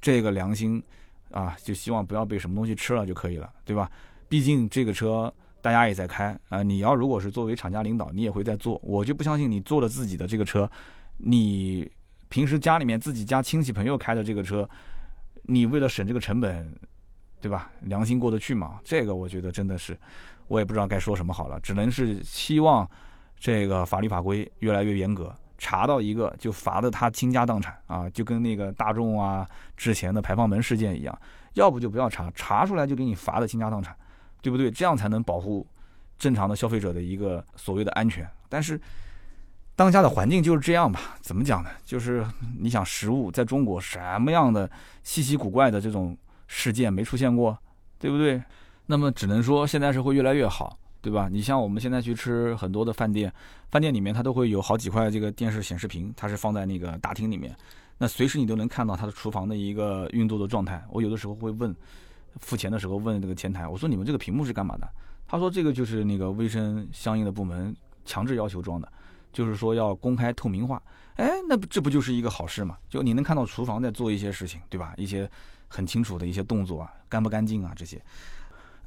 [0.00, 0.82] 这个良心
[1.30, 3.90] 啊，就希望不要被什么东西吃了就可以了，对吧？
[4.28, 5.32] 毕竟这个车
[5.62, 6.62] 大家也在开啊。
[6.62, 8.80] 你要如果是作为厂家领导，你也会在做。
[8.84, 10.70] 我就不相信你做了自己的这个车，
[11.16, 11.90] 你
[12.28, 14.68] 平时家里面自己家亲戚朋友开的这个车，
[15.42, 16.72] 你为了省这个成本，
[17.40, 17.70] 对吧？
[17.82, 18.78] 良心过得去吗？
[18.84, 19.98] 这个我觉得真的是，
[20.48, 21.58] 我也不知道该说什么好了。
[21.60, 22.88] 只能是希望
[23.38, 25.34] 这个法律法规越来越严格。
[25.58, 29.46] 查到一个就罚的他倾家荡产啊，就跟那个大众啊
[29.76, 31.18] 之前的排放门事件一样，
[31.54, 33.96] 要不就不要查，查出来就给你罚的倾家荡产，
[34.42, 34.70] 对不对？
[34.70, 35.66] 这样才能保护
[36.18, 38.28] 正常的消费者的一个所谓的安全。
[38.48, 38.80] 但是
[39.74, 41.16] 当下的环境就是这样吧？
[41.20, 41.70] 怎么讲呢？
[41.84, 42.26] 就是
[42.58, 44.70] 你想食物在中国什么样的
[45.02, 47.56] 稀奇古怪的这种事件没出现过，
[47.98, 48.42] 对不对？
[48.86, 50.78] 那么只能说现在是会越来越好。
[51.06, 51.28] 对吧？
[51.30, 53.32] 你像我们现在去吃很多的饭店，
[53.70, 57.56] 饭店里面它都会有好几块这个电视显示屏，它是放在那个大厅里面，
[57.96, 60.84] 那随时你都能看到它的厨房的一个运作的状态。
[60.90, 61.72] 我有的时候会问，
[62.40, 64.88] 付钱的时候问这个前台，我说你们这个屏幕是干嘛的？
[65.28, 67.72] 他说这个就是那个卫生相应的部门
[68.04, 68.92] 强制要求装的，
[69.32, 70.82] 就是说要公开透明化。
[71.14, 72.76] 哎，那不这不就是一个好事嘛？
[72.88, 74.92] 就你能看到厨房在做一些事情，对吧？
[74.96, 75.30] 一些
[75.68, 78.02] 很清楚的一些动作啊，干不干净啊这些。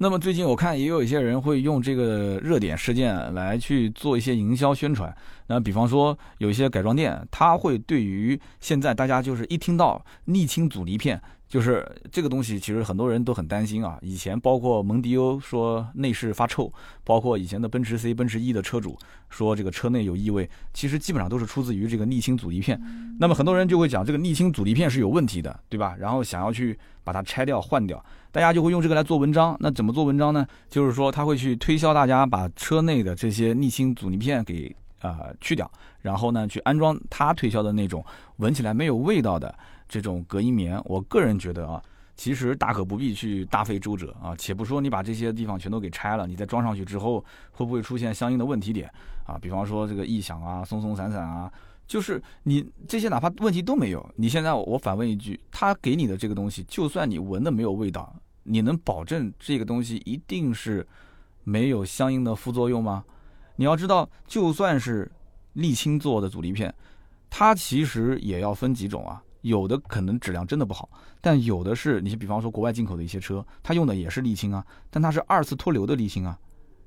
[0.01, 5.13] 那么最近我看也有一些人会用这个热点事件来去做一些营销宣传。
[5.47, 11.21] 那比方说有一些改装店，他会对于现在大家就是一听到沥青阻尼片。
[11.49, 13.97] 就是这个东西，其实很多人都很担心啊。
[14.03, 16.71] 以前包括蒙迪欧说内饰发臭，
[17.03, 18.95] 包括以前的奔驰 C、奔驰 E 的车主
[19.29, 22.79] 说这个车内有异味，其实基本上都是出自于这个沥青阻尼片。
[23.19, 25.95] 那么很多人就会讲这个沥青阻尼片是有问题的，对吧？
[25.99, 29.57] 然后想要去把它拆掉换掉，大家就会用这个来做文章。
[29.59, 30.45] 那怎么做文章呢？
[30.69, 35.69] 就是说他会去推销大家把车内的这些沥青阻尼片给啊去掉，
[36.03, 38.05] 然后呢去安装他推销的那种
[38.37, 39.53] 闻起来没有味道的。
[39.89, 41.83] 这种隔音棉，我个人觉得啊，
[42.15, 44.35] 其实大可不必去大费周折啊。
[44.37, 48.89] 且不说你把这些地方全都给拆了，你再装上去之后，会不会出现相应的问题点
[49.25, 49.37] 啊？
[49.41, 51.51] 比方说这个异响啊、松松散散啊，
[51.87, 60.85] 就是你这些哪怕问题都没有，你现在我反问一句，他给你的这个东西，就算你闻的没有味道，你能保证这个东西一定是
[61.43, 63.03] 没有相应的副作用吗？
[63.55, 65.11] 你要知道，就算是
[65.55, 66.73] 沥青做的阻尼片，
[67.29, 69.21] 它其实也要分几种啊。
[69.41, 70.89] 有的可能质量真的不好，
[71.21, 76.37] 但有的是你比方说国外进口的一些车，它用的也是沥青啊，但它是二次脱硫的沥青啊，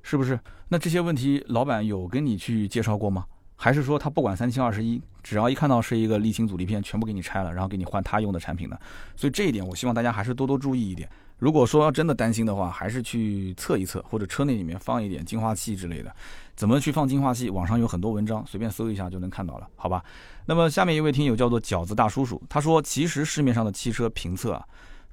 [0.01, 0.39] 是不是？
[0.69, 3.25] 那这些问题老板有跟你去介绍过吗？
[3.55, 8.77] 还是说他不管三七二十一，只要一看到是一个沥青阻力片，全部给你拆了，然后给你换他用的产品呢？
[9.15, 11.09] 所以这一点我希望大家还是多多注意一点。
[11.43, 16.15] 如果说真的担心的话，还是去测一测，或者车内里面放一点净化器之类的。
[16.55, 17.49] 怎么去放净化器？
[17.49, 20.01] 网上有很多文章，随便搜一下就能看到了，好吧？
[20.45, 24.65] 那么下面一位听友叫做饺子大叔叔，他说，其实市面上的汽车评测啊，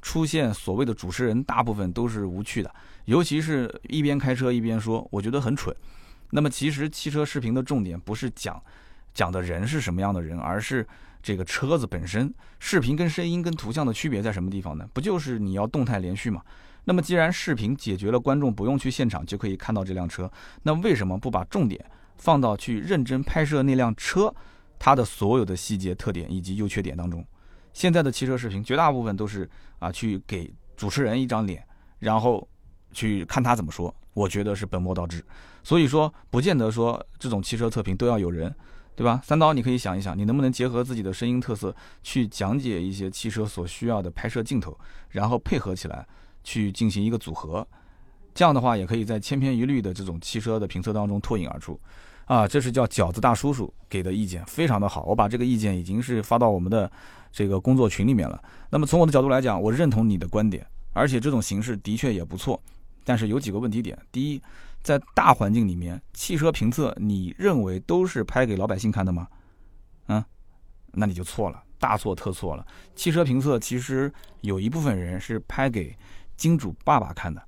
[0.03, 2.73] 出现所谓的主持人，大部分都是无趣的，
[3.07, 5.75] 尤其是一边开车一边说，我觉得很蠢。
[6.31, 8.63] 那么其实汽车视频的重点不是讲
[9.13, 10.87] 讲的人是什么样的人，而是
[11.23, 12.33] 这个车子本身。
[12.59, 14.89] 视频跟声音跟图像的区别在什么地方呢？
[14.93, 16.43] 不就是你要动态连续嘛？
[16.85, 20.31] 那么既然视频解决了观众不用去现场就可以看到这辆车，
[20.63, 21.85] 那为什么不把重点
[22.17, 24.35] 放到去认真拍摄那辆车
[24.79, 27.25] 它的所有的细节特点以及优缺点当中？
[27.73, 29.49] 现在的汽车视频绝大部分都是
[29.79, 31.63] 啊去给主持人一张脸，
[31.99, 32.49] 然后
[32.93, 35.25] 去看他怎么说，我觉得是本末倒置。
[35.63, 38.53] 所以说，不见得说这种汽车测评都要有人，
[39.01, 39.19] 对吧？
[39.25, 44.79] 三刀，你可以想一想，你能不能结合自己的声音特色去讲解一些汽车所需要的拍摄镜头，
[45.09, 46.07] 然后配合起来
[46.45, 47.67] 去进行一个组合，
[48.35, 51.81] 这样的话也可以在千篇一律的这种汽车的评测当中脱颖而出。
[52.27, 55.05] 啊，这是叫饺子大叔叔给的意见，非常的好。
[55.05, 56.93] 我把这个意见已经是发到我们的
[57.33, 58.39] 这个工作群里面了。
[58.69, 62.63] 那么从我的角度来讲，我认同你的观点，而且这种形式的确也不错。
[63.03, 64.43] 但是有几个问题点，第一。
[64.83, 69.29] 在大环境里面，汽车评测，你认为都是拍给老百姓看的吗？
[70.09, 70.25] 嗯，
[70.93, 72.67] 那你就错了，大错特错了。
[72.97, 75.95] 汽车评测其实有一部分人是拍给
[76.37, 77.43] 金主爸爸看的。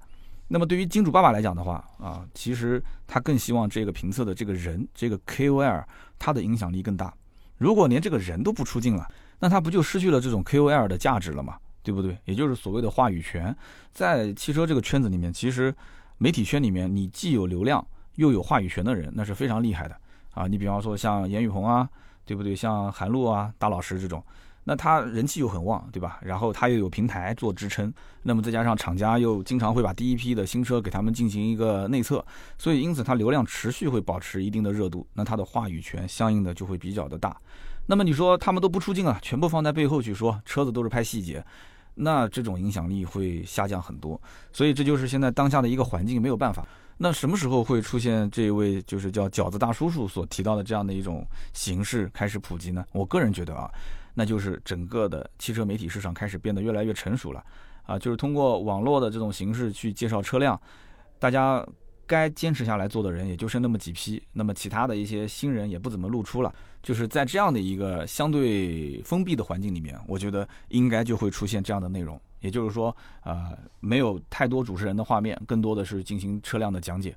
[0.46, 5.82] 那么对于金主爸爸来讲的话，啊，其实他更希望这个评测的这个人，这个 KOL，
[6.18, 7.14] 他的影响力更大。
[7.56, 9.08] 如果连这个人都不出镜了，
[9.38, 11.56] 那他不就失去了这种 KOL 的价值了吗？
[11.82, 12.18] 对不对？
[12.26, 13.56] 也就是所谓的话语权，
[13.90, 15.74] 在汽车这个圈子里面，其实。
[16.22, 19.96] 媒体圈里面，你既有流量又有话语权的人，那是非常厉害的
[20.34, 20.46] 啊！
[20.46, 21.88] 你比方说像严雨红啊，
[22.24, 22.54] 对不对？
[22.54, 24.24] 像韩露啊、大老师这种，
[24.62, 26.20] 那他人气又很旺，对吧？
[26.22, 27.92] 然后他又有平台做支撑，
[28.22, 32.24] 那么再加上厂家又经常会把第一批的新车给他们进行一个内测，
[32.56, 37.36] 所以因此他流量持续会保持一定的热度，那他的话语权相应的就会比较的大。
[37.86, 41.44] 那么你说他们都不出镜啊，全部放在背后去说车子都是拍细节。
[41.94, 44.20] 那这种影响力会下降很多，
[44.52, 46.66] 所以这就是现在当下的一个环境，没有办法。
[46.96, 52.84] 那什么时候会出现这位就是叫饺子大叔叔所提到的这样的一种形式开始普及呢？
[52.92, 53.70] 我个人觉得啊，
[54.14, 57.44] 那就是整个的汽车媒体市场开始变得越来越成熟了
[57.84, 60.60] 啊，就是通过网络的这种形式去介绍车辆，
[61.18, 61.66] 大家。
[62.06, 66.54] 该坚持下来做的人也就剩那么几批，那么其他的一些新人也不怎么露出了。
[66.82, 72.20] 就是在这样的一个相对封闭的环境里面，我觉得应该就会出现这样的内容。
[72.40, 77.16] 也就是说，呃，没有太多主持人的画面，更多的是进行车辆的讲解。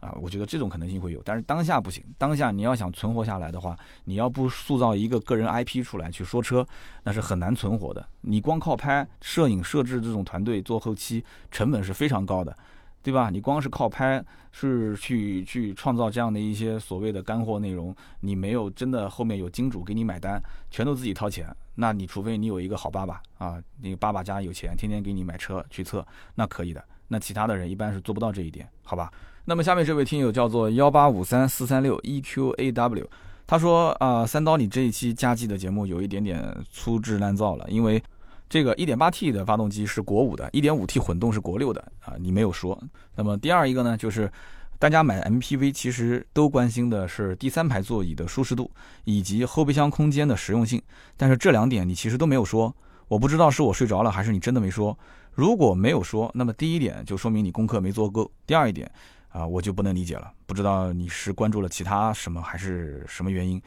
[0.00, 2.04] 啊，我觉得这种可能性会有，但是当下不行。
[2.16, 6.64] 当下你要想存活下来的话，你要不塑造一个个人 IP 出来去说车，
[7.02, 8.06] 那是很难存活的。
[8.20, 12.56] 你光靠拍摄影、摄制这种团队做后期，成本是非常高的。
[13.02, 13.30] 对吧？
[13.30, 14.22] 你光是靠拍，
[14.52, 21.46] 是去去创造这样的一些所谓的干货内容，你没有真的后面有金主给你买单，全都自己掏钱。
[21.76, 26.84] 那你除非你有一个好爸爸啊，那个爸爸家有钱，天天给你买车去测，那可以的。
[27.06, 29.10] 那其他的人一般是做不到这一点，好吧？
[29.46, 33.06] 那么下面这位听友叫做幺八五三四三六 EQAW，
[33.46, 38.02] 他说啊，三刀，你这一期加计的节目有一点点粗制滥造了，因为。
[38.48, 42.82] 这个 1.8T 的发动机是国五的，1.5T 混动是国六的啊，你没有说。
[43.14, 44.30] 那么第二一个呢，就是
[44.78, 48.70] 大家买 MPV 其实都关心的是第三排座椅的舒适度
[49.04, 50.80] 以及后备箱空间的实用性，
[51.16, 52.74] 但是这两点你其实都没有说。
[53.08, 54.98] 我不知道是我睡着了还是你真的没说。
[55.32, 58.30] 如果没有说，那么第一点就说明你功课没做够。
[58.46, 58.90] 第二一点
[59.28, 63.60] 啊，我就不能理解了，不知道你是关注了其他什么还是什么原因。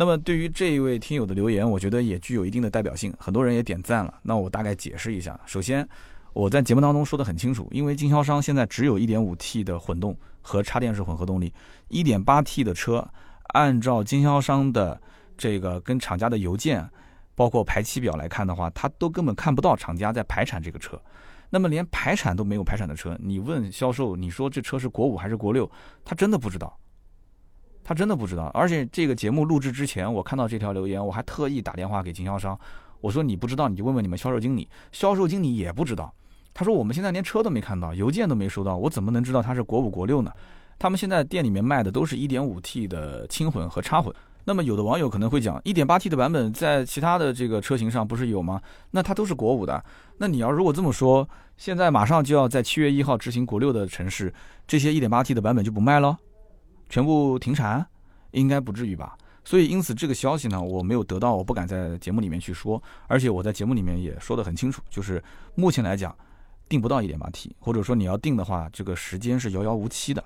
[0.00, 4.14] 那么对于这一位听友的留言，我觉得也具有一定的代表性，很多人也点赞了。
[4.22, 5.38] 那我大概解释一下。
[5.44, 5.86] 首先，
[6.32, 11.52] 我在节目当中说的很清楚，因为经销商现在只有一点五 T 的混动和插电式混合动力，
[11.88, 13.06] 一点八 T 的车，
[13.48, 14.98] 按照经销商的
[15.36, 16.88] 这个跟厂家的邮件，
[17.34, 20.98] 包括排期表来看的话，他都根本看不到厂家在排产这个车。
[21.50, 25.70] 那么连排产都没有排产的车，你问销售，你说这车是国五还是国六，
[26.06, 26.74] 他真的不知道。
[27.90, 32.56] 他真的不知道，而且这个节目录制之前，我看到这条留言，我还特意打电话给经销商，
[33.00, 36.14] 我说你不知道你就问问你们销售经理，销售经理也不知道。
[36.54, 40.30] 他说我们现在连车都没看到，邮件都没收到，我怎么能知道它是国五国六呢？
[40.78, 44.14] 他们现在店里面卖的都是一点五 T 的轻混和插混。
[44.44, 48.62] 那么有的网友可能会讲，一点八 T 的版本在其他的这个车型上不是有吗？
[48.92, 49.84] 那它都是国五的。
[50.18, 54.32] 那你要如果这么说，现在马上就要在七月一号执行国六的城市，
[54.68, 56.16] 这些一点八 T 的版本就不卖了？
[56.90, 57.86] 全部停产，
[58.32, 59.16] 应该不至于吧？
[59.42, 62.80] 所以因此这个消息呢，我没有得到，我不敢在节目里面去说。
[63.06, 65.22] 而且我在节目里面也说得很清楚，就是
[65.54, 66.14] 目前来讲，
[66.68, 70.22] 定不到一点八 T，或者说你要定的话，这个时间是遥遥无期的。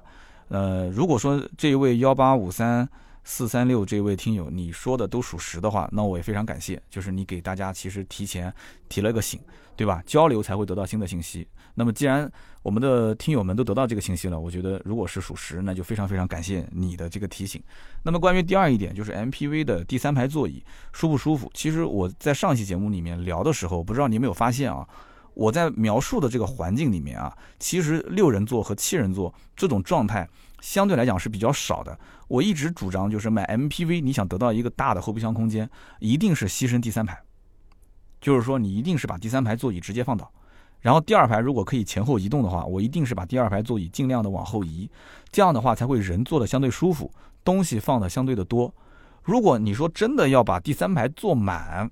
[0.49, 2.89] 呃，如果说这一位幺八五三
[3.25, 8.53] 四三六这位听友，你说的都属实的话，那我也非常感谢，就是你给大家其实提前
[8.89, 9.41] 提了个醒，
[9.75, 10.03] 对吧？
[10.07, 11.49] 交流才会得到新的信息。
[11.75, 12.31] 那么既然
[12.63, 17.61] 我们的听友们都得到这个信息了，我觉得如果是属实，那就非常非常感谢你的这个提醒。
[18.03, 20.63] 那么关于第二一点，就是 MPV 的第三排座椅
[20.93, 21.51] 舒不舒服？
[21.55, 24.87] 其实我在上期节目里面聊的时候，不知道你有没有发现啊？
[25.33, 30.29] 我在描述的这个环境里面啊，其实六人座和七人座这种状态
[30.61, 31.99] 相对来讲是比较少的。
[32.29, 35.69] 我一直主张就是买 MPV，你想得到一个大的后备箱空间，
[36.01, 37.21] 一定是牺牲第三排，
[38.21, 40.31] 就是说你一定是把第三排座椅直接放倒，
[40.81, 44.91] 然后第二排如果可以前后移动的话，我一定是把第二排座椅尽量的往后移，
[45.31, 47.11] 这样的话才会人坐的相对舒服，
[47.45, 48.75] 东西放的相对的多。
[49.23, 51.91] 如果你说真的要把第三排坐满，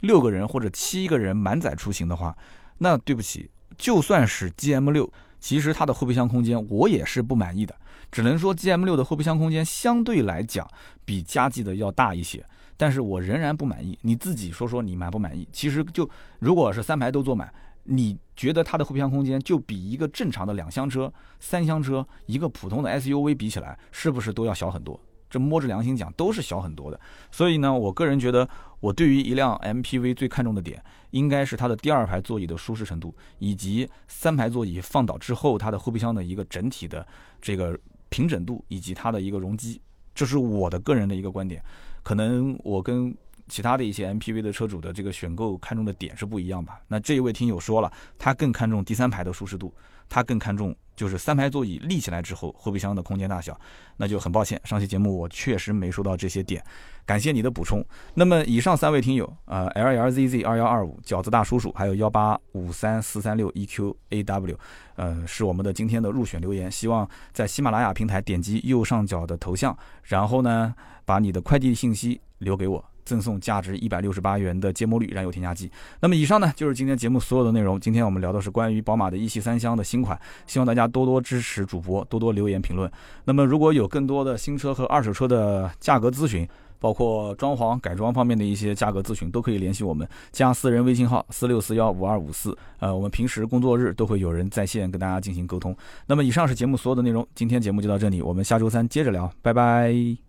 [0.00, 2.36] 六个人或者七个人满载出行的话，
[2.78, 5.10] 那对不起，就算是 G M 六，
[5.40, 7.74] 其实它的后备箱空间我也是不满意的。
[8.14, 10.64] 只能说 G M 六的后备箱空间相对来讲
[11.04, 12.46] 比佳绩的要大一些，
[12.76, 13.98] 但是我仍然不满意。
[14.02, 15.48] 你自己说说你满不满意？
[15.52, 16.08] 其实就
[16.38, 17.52] 如果是三排都坐满，
[17.82, 25.00] 你觉得它的后备箱空间就比一个正常的两厢车、三厢车、一个普通的 S U V 比起来，是不是都要小很多？
[25.28, 27.00] 这摸着良心讲，都是小很多的。
[27.32, 28.48] 所以呢，我个人觉得，
[28.78, 37.04] 我对于一辆 MPV 最看重的点，应该是它的第二排座椅的舒适程度，以及三排座椅放倒之后，它的后备箱的一个整体的
[37.42, 37.76] 这个
[38.14, 39.80] 平整度，以及它的一个容积。
[40.14, 41.60] 这是我的个人的一个观点。
[42.04, 43.12] 可能我跟
[43.48, 46.80] 其他的一些 MPV 的车主的这个选购看重的点是不一样吧。
[46.86, 49.74] 那这一位听友说了，他更看重第三排的舒适度，
[50.08, 50.74] 他更看重。
[50.96, 53.58] 就是三排座椅立起来之后，后备箱的空间大小，
[53.96, 56.62] 那就很抱歉，上期节目我确实没说到这些点，
[57.04, 57.84] 感谢你的补充。
[58.14, 64.56] 那么以上三位听友，呃，L L Z Z 二幺二五饺子大叔叔，还有幺八五三四三六 E Q A W，
[64.94, 66.70] 呃，是我们的今天的入选留言。
[66.70, 70.72] 希望在喜马拉雅平台点击右上角的头像，然后呢，
[71.04, 72.84] 把你的快递信息留给我。
[73.04, 75.70] 赠送价值一百六十八元的芥末绿燃油添加剂。
[76.00, 77.78] 那么以上呢就是今天节目所有的内容。
[77.78, 82.90] 今天我们聊的是关于宝马的一系三厢的新款，希望大家多多支持主播，多多留言评论。
[83.24, 86.46] 那么如果有更多的新车和二手车的价格咨询，
[86.78, 92.56] 包括装潢改装方面的一些价格咨询，都可以联系我们，加私人微信号四六四幺五二五四。
[92.78, 95.74] 呃，我们平时工作日都会有人在线跟大家进行沟通。
[96.06, 100.24] 那么以上是节目所有的内容，今天节目就到这里，我们下周三接着聊，拜拜。